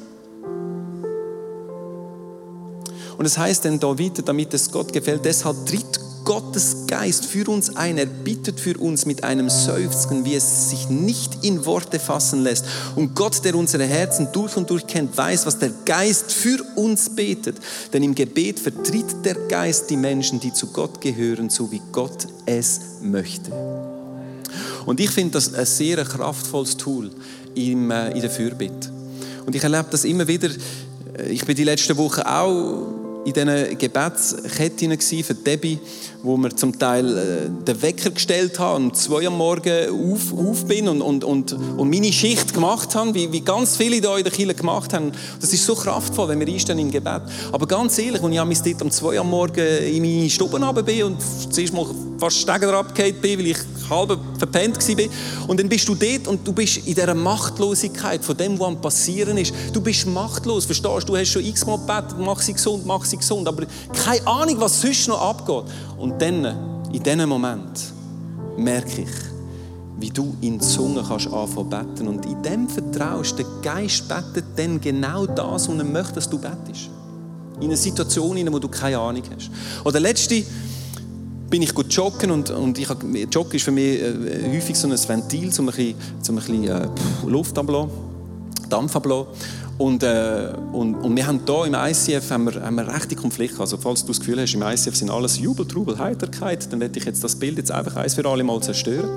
Und 3.19 3.27
es 3.27 3.37
heißt 3.37 3.65
dann 3.65 3.79
da 3.79 3.99
weiter, 3.99 4.23
damit 4.23 4.55
es 4.55 4.71
Gott 4.71 4.93
gefällt, 4.93 5.25
deshalb 5.25 5.67
tritt 5.67 6.02
Gottes 6.25 6.87
Geist 6.87 7.27
für 7.27 7.49
uns 7.49 7.77
ein. 7.77 7.99
Er 7.99 8.07
bittet 8.07 8.61
für 8.61 8.77
uns 8.79 9.07
mit 9.07 9.25
einem 9.25 9.49
Seufzen, 9.51 10.25
wie 10.25 10.35
es 10.35 10.71
sich 10.71 10.89
nicht 10.89 11.45
in 11.45 11.65
Worte 11.67 11.99
fassen 11.99 12.43
lässt. 12.43 12.65
Und 12.97 13.15
Gott, 13.15 13.45
der 13.45 13.55
unsere 13.55 13.85
Herzen 13.85 14.29
durch 14.33 14.57
und 14.57 14.71
durch 14.71 14.87
kennt, 14.87 15.17
weiß, 15.17 15.47
was 15.47 15.59
der 15.59 15.71
Geist 15.85 16.33
für 16.33 16.63
uns 16.77 17.11
betet. 17.11 17.57
Denn 17.93 18.03
im 18.03 18.15
Gebet 18.15 18.61
vertritt 18.61 19.25
der 19.25 19.35
Geist 19.35 19.91
die 19.91 19.97
Menschen, 19.97 20.41
die 20.41 20.53
zu 20.53 20.69
Gott 20.69 21.01
gehören, 21.01 21.51
so 21.51 21.71
wie 21.73 21.83
Gott 21.93 22.27
es 22.47 22.81
möchte. 23.01 23.51
Und 24.87 25.01
ich 25.01 25.11
finde 25.11 25.33
das 25.33 25.55
ein 25.55 25.67
sehr 25.67 26.05
kraftvolles 26.05 26.77
Tool 26.77 27.11
in 27.55 27.89
der 27.89 28.31
Fürbitte. 28.31 28.91
Und 29.47 29.55
ich 29.55 29.63
erlebe 29.63 29.87
das 29.91 30.05
immer 30.05 30.27
wieder. 30.29 30.49
Ich 31.29 31.45
bin 31.45 31.57
die 31.57 31.65
letzten 31.65 31.97
Wochen 31.97 32.23
auch 32.23 33.02
in 33.25 33.33
diesen 33.33 33.79
Gebetsketten 33.79 34.99
für 35.01 35.35
Debbie, 35.35 35.79
wo 36.23 36.37
wir 36.37 36.55
zum 36.57 36.79
Teil 36.79 37.17
äh, 37.17 37.65
den 37.65 37.83
Wecker 37.83 38.11
gestellt 38.11 38.59
haben 38.59 38.87
und 38.87 38.97
zwei 38.97 39.27
am 39.27 39.37
Morgen 39.37 39.91
auf, 39.91 40.33
auf 40.33 40.67
bin 40.67 40.89
und, 40.89 41.03
und, 41.03 41.25
und, 41.25 41.53
und 41.53 41.91
meine 41.91 42.13
Schicht 42.13 42.53
gemacht 42.55 42.95
haben, 42.95 43.15
wie, 43.15 43.31
wie 43.33 43.41
ganz 43.41 43.77
viele 43.77 44.01
da 44.01 44.17
in 44.17 44.25
der 44.25 44.33
Kirche 44.33 44.55
gemacht 44.55 44.93
haben. 44.93 45.13
Das 45.41 45.53
ist 45.53 45.65
so 45.65 45.75
kraftvoll, 45.75 46.29
wenn 46.29 46.41
wir 46.41 46.49
einstehen 46.49 46.79
im 46.79 46.91
Gebet. 46.91 47.23
Aber 47.53 47.67
ganz 47.67 47.99
ehrlich, 47.99 48.23
als 48.23 48.67
ich 48.67 48.73
dort 48.73 48.83
um 48.83 48.91
zwei 48.91 49.19
am 49.19 49.31
Morgen 49.31 49.67
in 49.67 50.03
meine 50.03 50.31
Stube 50.31 50.83
bin 50.83 51.05
und 51.05 51.19
zuerst 51.51 51.73
mal 51.73 51.87
fast 52.23 52.39
Stegen 52.39 52.71
abgefallen 52.71 53.21
bin, 53.21 53.39
weil 53.41 53.47
ich 53.49 53.59
halb 53.91 54.17
verpennt 54.39 54.79
war. 54.79 55.49
Und 55.49 55.59
dann 55.59 55.69
bist 55.69 55.89
du 55.89 55.97
dort 55.97 56.29
und 56.29 56.47
du 56.47 56.53
bist 56.53 56.77
in 56.77 56.95
dieser 56.95 57.15
Machtlosigkeit 57.15 58.25
von 58.25 58.37
dem, 58.37 58.61
was 58.61 58.69
am 58.69 58.81
passieren 58.81 59.37
ist. 59.39 59.53
Du 59.73 59.81
bist 59.81 60.07
machtlos, 60.07 60.65
verstehst 60.65 61.09
du? 61.09 61.13
Du 61.13 61.17
hast 61.17 61.31
schon 61.31 61.45
x-mal 61.45 61.79
gebetet, 61.79 62.17
mach 62.21 62.41
sie 62.41 62.53
gesund, 62.53 62.87
mach 62.87 63.05
sie 63.05 63.17
gesund, 63.17 63.49
aber 63.49 63.67
keine 64.05 64.25
Ahnung, 64.25 64.61
was 64.61 64.81
sonst 64.81 65.09
noch 65.09 65.21
abgeht. 65.21 65.65
Und 65.99 66.23
dann, 66.23 66.45
in 66.93 67.03
diesem 67.03 67.29
Moment, 67.29 67.81
merke 68.57 69.03
ich, 69.03 69.11
wie 69.99 70.11
du 70.11 70.37
in 70.43 70.61
Zungen 70.61 71.05
kannst 71.05 71.27
anfangen 71.27 71.71
beten. 71.71 72.07
Und 72.07 72.25
in 72.25 72.41
dem 72.41 72.69
vertraust, 72.69 73.37
der 73.37 73.47
Geist 73.63 74.07
betet 74.07 74.45
dann 74.55 74.81
genau 74.81 75.27
das, 75.27 75.69
was 75.69 75.77
er 75.77 75.85
möchte, 75.85 76.15
dass 76.15 76.31
du 76.31 76.39
betest. 76.39 76.89
In 77.57 77.65
einer 77.67 77.77
Situation, 77.77 78.37
in 78.37 78.47
der 78.47 78.61
du 78.61 78.69
keine 78.69 78.99
Ahnung 78.99 79.23
hast. 79.35 79.51
Oder 79.85 79.99
letzte 79.99 80.45
bin 81.53 81.61
ich 81.61 81.75
gut 81.75 81.93
joggen 81.93 82.31
und, 82.31 82.49
und 82.49 82.79
ich 82.79 82.89
habe, 82.89 83.07
Joggen 83.31 83.57
ist 83.57 83.65
für 83.65 83.73
mich 83.73 84.01
äh, 84.01 84.55
häufig 84.55 84.75
so 84.75 84.89
ein 84.89 84.95
Ventil, 84.95 85.51
um 85.59 85.69
ein 85.69 85.75
bisschen, 85.75 85.95
um 86.31 86.39
ein 86.39 86.45
bisschen 86.47 86.65
äh, 86.65 86.89
Luft 87.27 87.59
abzulassen, 87.59 87.91
Dampf 88.71 88.97
abzulassen. 88.97 89.29
Und, 89.77 90.03
äh, 90.03 90.55
und, 90.73 90.95
und 90.95 91.15
wir 91.15 91.27
haben 91.27 91.41
hier 91.45 91.65
im 91.67 91.75
ICF 91.75 92.31
haben 92.31 92.45
wir, 92.45 92.63
haben 92.63 92.77
wir 92.77 92.89
rechte 92.89 93.17
Konflikte. 93.17 93.61
Also 93.61 93.77
falls 93.77 94.01
du 94.01 94.09
das 94.09 94.21
Gefühl 94.21 94.41
hast, 94.41 94.55
im 94.55 94.63
ICF 94.63 94.97
sind 94.97 95.11
alles 95.11 95.39
Jubel, 95.39 95.69
Trubel, 95.69 95.99
Heiterkeit, 95.99 96.73
dann 96.73 96.81
werde 96.81 96.99
ich 96.99 97.05
jetzt 97.05 97.23
das 97.23 97.37
Bild 97.37 97.59
jetzt 97.59 97.71
einfach 97.71 97.97
eins 97.97 98.15
für 98.15 98.27
alle 98.27 98.45
Mal 98.45 98.63
zerstören. 98.63 99.11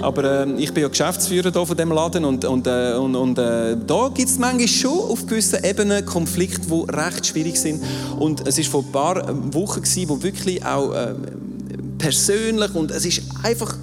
Aber 0.00 0.46
äh, 0.46 0.52
ich 0.56 0.72
bin 0.72 0.82
ja 0.82 0.88
Geschäftsführer 0.88 1.52
hier 1.52 1.66
von 1.66 1.76
dem 1.76 1.92
Laden 1.92 2.24
und, 2.24 2.42
und, 2.46 2.66
äh, 2.66 2.94
und, 2.94 3.14
und 3.16 3.38
äh, 3.38 3.76
da 3.86 4.10
gibt 4.14 4.30
es 4.30 4.38
manchmal 4.38 4.68
schon 4.68 4.98
auf 4.98 5.26
gewissen 5.26 5.62
Ebenen 5.62 6.06
Konflikte, 6.06 6.68
die 6.68 6.90
recht 6.90 7.26
schwierig 7.26 7.58
sind. 7.58 7.82
Und 8.18 8.46
es 8.46 8.56
war 8.56 8.64
vor 8.64 8.82
ein 8.82 8.92
paar 8.92 9.54
Wochen, 9.54 9.82
gewesen, 9.82 10.08
wo 10.08 10.22
wirklich 10.22 10.64
auch 10.64 10.94
äh, 10.94 11.14
persönlich 12.06 12.72
und 12.72 12.92
es 12.92 13.04
ist 13.04 13.20
einfach, 13.42 13.76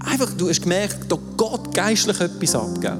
einfach 0.00 0.32
du 0.36 0.48
hast 0.48 0.62
gemerkt, 0.62 0.98
da 1.08 1.16
geht 1.16 1.74
geistlich 1.74 2.20
etwas 2.20 2.56
ab. 2.56 2.80
Gell? 2.80 2.98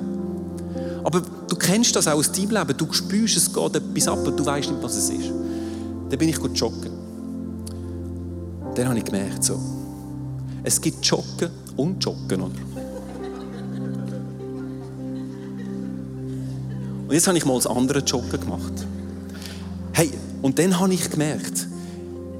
Aber 1.03 1.21
du 1.49 1.57
kennst 1.57 1.97
das 1.97 2.07
auch 2.07 2.13
aus 2.13 2.31
deinem 2.31 2.51
Leben, 2.51 2.77
du 2.77 2.93
spürst, 2.93 3.37
es 3.37 3.53
geht 3.53 3.75
etwas 3.75 4.07
ab 4.07 4.25
und 4.25 4.39
du 4.39 4.47
weißt 4.47 4.71
nicht, 4.71 4.81
was 4.81 4.95
es 4.95 5.11
ist. 5.11 5.33
Dann 6.09 6.17
bin 6.17 6.29
ich 6.29 6.39
gut 6.39 6.57
joggen. 6.57 6.93
Dann 8.77 8.87
habe 8.87 8.99
ich 8.99 9.05
gemerkt, 9.05 9.43
so, 9.43 9.59
es 10.63 10.81
gibt 10.81 11.05
Joggen 11.05 11.51
und 11.77 12.05
Joggen. 12.05 12.41
Oder? 12.41 12.53
Und 17.09 17.13
jetzt 17.13 17.27
habe 17.27 17.37
ich 17.37 17.45
mal 17.45 17.57
das 17.57 17.67
andere 17.67 17.99
Joggen 17.99 18.41
gemacht. 18.41 18.75
Hey, 19.93 20.13
und 20.41 20.57
dann 20.61 20.79
habe 20.79 20.95
ich 20.95 21.11
gemerkt, 21.11 21.67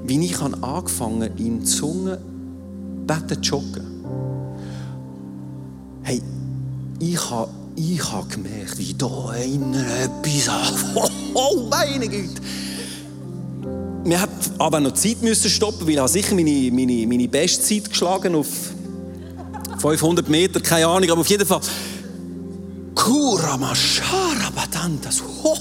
wie 0.05 0.25
ich 0.25 0.39
angefangen 0.39 1.23
habe, 1.23 1.43
in 1.43 1.65
Zungen 1.65 2.28
beten 3.09 3.41
zu 3.41 3.51
joggen. 3.51 3.83
Hey, 6.03 6.21
ich 6.99 7.29
habe 7.29 7.49
ich 7.75 8.11
habe 8.11 8.27
gemerkt, 8.27 8.77
wie 8.77 8.93
da 8.93 9.29
einer 9.29 9.85
etwas 10.03 10.49
anfängt. 10.49 11.11
Oh, 11.35 11.67
meine 11.69 12.07
Güte! 12.07 12.41
Wir 14.03 14.19
hat 14.19 14.29
aber 14.57 14.79
noch 14.79 14.93
Zeit 14.93 15.21
müssen 15.21 15.49
stoppen, 15.49 15.87
weil 15.87 16.03
ich 16.03 16.11
sicher 16.11 16.33
meine, 16.33 16.71
meine, 16.71 17.05
meine 17.05 17.27
Bestzeit 17.27 17.87
geschlagen 17.87 18.33
auf 18.33 18.47
500 19.77 20.27
Meter, 20.27 20.59
keine 20.59 20.87
Ahnung, 20.87 21.09
aber 21.11 21.21
auf 21.21 21.27
jeden 21.27 21.45
Fall. 21.45 21.61
Kuramashara 22.95 24.49
Batantas. 24.55 25.21
Oh. 25.43 25.55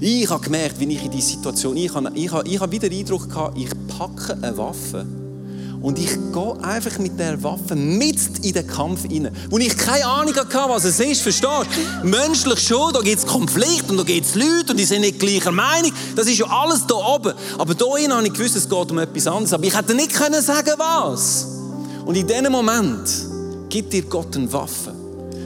Ich 0.00 0.30
habe 0.30 0.42
gemerkt, 0.42 0.78
wie 0.78 0.94
ich 0.94 1.04
in 1.04 1.10
diese 1.10 1.30
Situation, 1.30 1.76
ich 1.76 1.92
habe, 1.92 2.12
ich 2.14 2.30
habe, 2.30 2.48
ich 2.48 2.60
habe 2.60 2.72
wieder 2.72 2.88
den 2.88 3.00
Eindruck 3.00 3.28
gehabt, 3.28 3.58
ich 3.58 3.68
packe 3.88 4.34
eine 4.40 4.56
Waffe 4.56 5.04
und 5.82 5.98
ich 5.98 6.10
gehe 6.32 6.64
einfach 6.64 6.98
mit 6.98 7.18
der 7.18 7.42
Waffe 7.42 7.74
mit 7.74 8.16
in 8.42 8.52
den 8.52 8.66
Kampf 8.66 9.04
rein. 9.04 9.30
Wo 9.50 9.58
ich 9.58 9.76
keine 9.76 10.06
Ahnung 10.06 10.34
hatte, 10.34 10.58
was 10.68 10.84
es 10.84 11.00
ist, 11.00 11.22
verstehst 11.22 11.66
du? 12.02 12.06
Menschlich 12.06 12.60
schon, 12.60 12.92
da 12.92 13.00
gibt 13.00 13.18
es 13.18 13.26
Konflikt 13.26 13.90
und 13.90 13.96
da 13.96 14.04
gibt 14.04 14.26
es 14.26 14.36
Leute 14.36 14.70
und 14.70 14.76
die 14.78 14.84
sind 14.84 15.00
nicht 15.00 15.18
gleicher 15.18 15.50
Meinung. 15.50 15.92
Das 16.14 16.28
ist 16.28 16.38
ja 16.38 16.46
alles 16.46 16.86
da 16.86 16.94
oben. 16.94 17.32
Aber 17.58 17.74
da 17.74 17.84
habe 17.84 18.26
ich 18.26 18.32
gewusst, 18.32 18.54
es 18.54 18.68
geht 18.68 18.90
um 18.90 18.98
etwas 18.98 19.26
anderes. 19.26 19.52
Aber 19.52 19.64
ich 19.64 19.76
hätte 19.76 19.94
nicht 19.94 20.14
können 20.14 20.40
sagen, 20.40 20.72
was. 20.76 21.48
Und 22.06 22.14
in 22.14 22.26
diesem 22.26 22.52
Moment 22.52 23.08
gibt 23.68 23.92
dir 23.92 24.02
Gott 24.02 24.36
eine 24.36 24.52
Waffe 24.52 24.94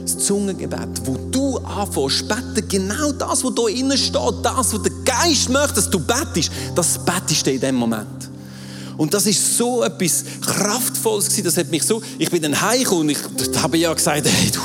das 0.03 0.19
Zungengebet, 0.19 1.01
wo 1.03 1.17
du 1.31 1.57
anfängst 1.57 2.29
beten, 2.29 2.69
genau 2.69 3.11
das, 3.11 3.43
was 3.43 3.55
da 3.55 3.67
innen 3.67 3.97
steht, 3.97 4.33
das, 4.41 4.73
was 4.73 4.81
der 4.81 4.93
Geist 5.03 5.49
möchte, 5.49 5.73
dass 5.75 5.89
du 5.89 5.99
betest, 5.99 6.49
das 6.75 6.97
betest 7.03 7.45
du 7.45 7.51
in 7.51 7.59
dem 7.59 7.75
Moment. 7.75 8.36
Und 8.97 9.13
das 9.13 9.25
ist 9.27 9.57
so 9.57 9.83
etwas 9.83 10.23
Kraftvolles 10.41 11.25
gewesen, 11.25 11.43
das 11.43 11.57
hat 11.57 11.69
mich 11.69 11.83
so, 11.83 12.01
ich 12.17 12.29
bin 12.31 12.41
dann 12.41 12.59
heimgekommen 12.59 13.03
und 13.03 13.09
ich 13.11 13.61
habe 13.61 13.77
ja 13.77 13.93
gesagt, 13.93 14.27
hey 14.27 14.51
du, 14.51 14.59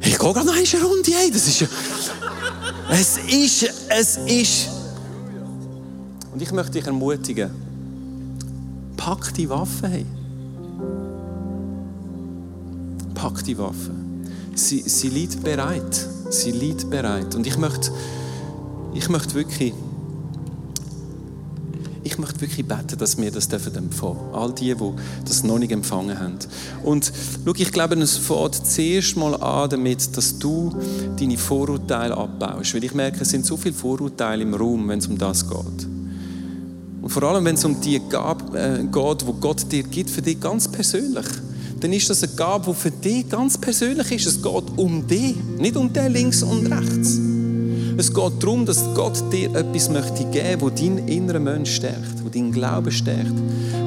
ich 0.00 0.18
gehe 0.18 0.32
gerade 0.32 0.46
noch 0.46 0.54
eine 0.54 0.84
Runde, 0.84 1.10
hey, 1.12 1.30
das 1.30 1.46
ist 1.46 1.60
ja, 1.60 1.68
es 2.90 3.18
ist, 3.18 3.70
es 3.88 4.16
ist, 4.26 4.68
und 6.34 6.42
ich 6.42 6.50
möchte 6.50 6.72
dich 6.72 6.86
ermutigen, 6.86 7.50
pack 8.96 9.32
die 9.34 9.48
Waffe. 9.48 9.86
Hey. 9.86 10.06
Pack 13.14 13.44
die 13.44 13.56
Waffe. 13.56 13.92
Sie, 14.56 14.80
sie 14.80 15.10
liegt 15.10 15.44
bereit. 15.44 16.08
Sie 16.30 16.50
liegt 16.50 16.90
bereit. 16.90 17.36
Und 17.36 17.46
ich 17.46 17.56
möchte, 17.56 17.92
ich 18.94 19.08
möchte 19.08 19.34
wirklich 19.34 19.72
ich 22.14 22.18
möchte 22.18 22.40
wirklich 22.40 22.66
beten, 22.66 22.96
dass 22.96 23.18
wir 23.18 23.30
das 23.30 23.46
empfangen 23.46 23.90
dürfen. 23.90 24.16
All 24.32 24.52
die, 24.52 24.74
die 24.74 24.92
das 25.24 25.42
noch 25.42 25.58
nicht 25.58 25.72
empfangen 25.72 26.18
haben. 26.18 26.38
Und 26.84 27.12
schau, 27.44 27.52
ich 27.56 27.72
glaube, 27.72 27.96
es 27.96 28.16
fängt 28.16 28.66
zuerst 28.66 29.16
mal 29.16 29.34
an 29.34 29.70
damit, 29.70 30.16
dass 30.16 30.38
du 30.38 30.72
deine 31.18 31.36
Vorurteile 31.36 32.16
abbaust. 32.16 32.74
Weil 32.74 32.84
ich 32.84 32.94
merke, 32.94 33.20
es 33.20 33.30
sind 33.30 33.44
so 33.44 33.56
viele 33.56 33.74
Vorurteile 33.74 34.42
im 34.42 34.54
Raum, 34.54 34.88
wenn 34.88 35.00
es 35.00 35.08
um 35.08 35.18
das 35.18 35.48
geht. 35.48 35.88
Und 37.02 37.10
vor 37.10 37.24
allem, 37.24 37.44
wenn 37.44 37.56
es 37.56 37.64
um 37.64 37.80
die 37.80 38.00
Gabe 38.08 38.58
äh, 38.58 38.82
geht, 38.82 39.26
wo 39.26 39.32
Gott 39.34 39.70
dir 39.70 39.82
gibt, 39.82 40.08
für 40.08 40.22
dich 40.22 40.40
ganz 40.40 40.68
persönlich, 40.68 41.26
dann 41.80 41.92
ist 41.92 42.08
das 42.08 42.22
eine 42.22 42.32
Gabe, 42.32 42.70
die 42.70 42.74
für 42.74 42.90
dich 42.90 43.28
ganz 43.28 43.58
persönlich 43.58 44.10
ist. 44.12 44.26
Es 44.26 44.42
geht 44.42 44.64
um 44.76 45.06
dich, 45.06 45.34
nicht 45.58 45.76
um 45.76 45.92
den 45.92 46.12
links 46.12 46.42
und 46.42 46.66
rechts. 46.66 47.18
Es 47.96 48.12
geht 48.12 48.42
darum, 48.42 48.66
dass 48.66 48.82
Gott 48.94 49.22
dir 49.32 49.54
etwas 49.54 49.88
möchte 49.88 50.24
geben 50.24 50.60
möchte, 50.60 50.70
das 50.70 50.80
deinen 50.80 51.08
inneren 51.08 51.44
Mensch 51.44 51.76
stärkt, 51.76 52.24
das 52.24 52.32
deinen 52.32 52.52
Glauben 52.52 52.90
stärkt, 52.90 53.32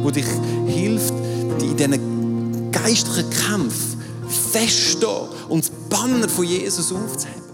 das 0.03 0.13
dich 0.13 0.25
hilft, 0.67 1.13
in 1.59 1.77
diesen 1.77 2.71
geistlichen 2.71 3.29
Kämpfen 3.29 4.01
feststehen 4.51 5.29
und 5.49 5.63
das 5.63 5.71
Banner 5.89 6.29
von 6.29 6.45
Jesus 6.45 6.91
aufzuheben. 6.91 7.46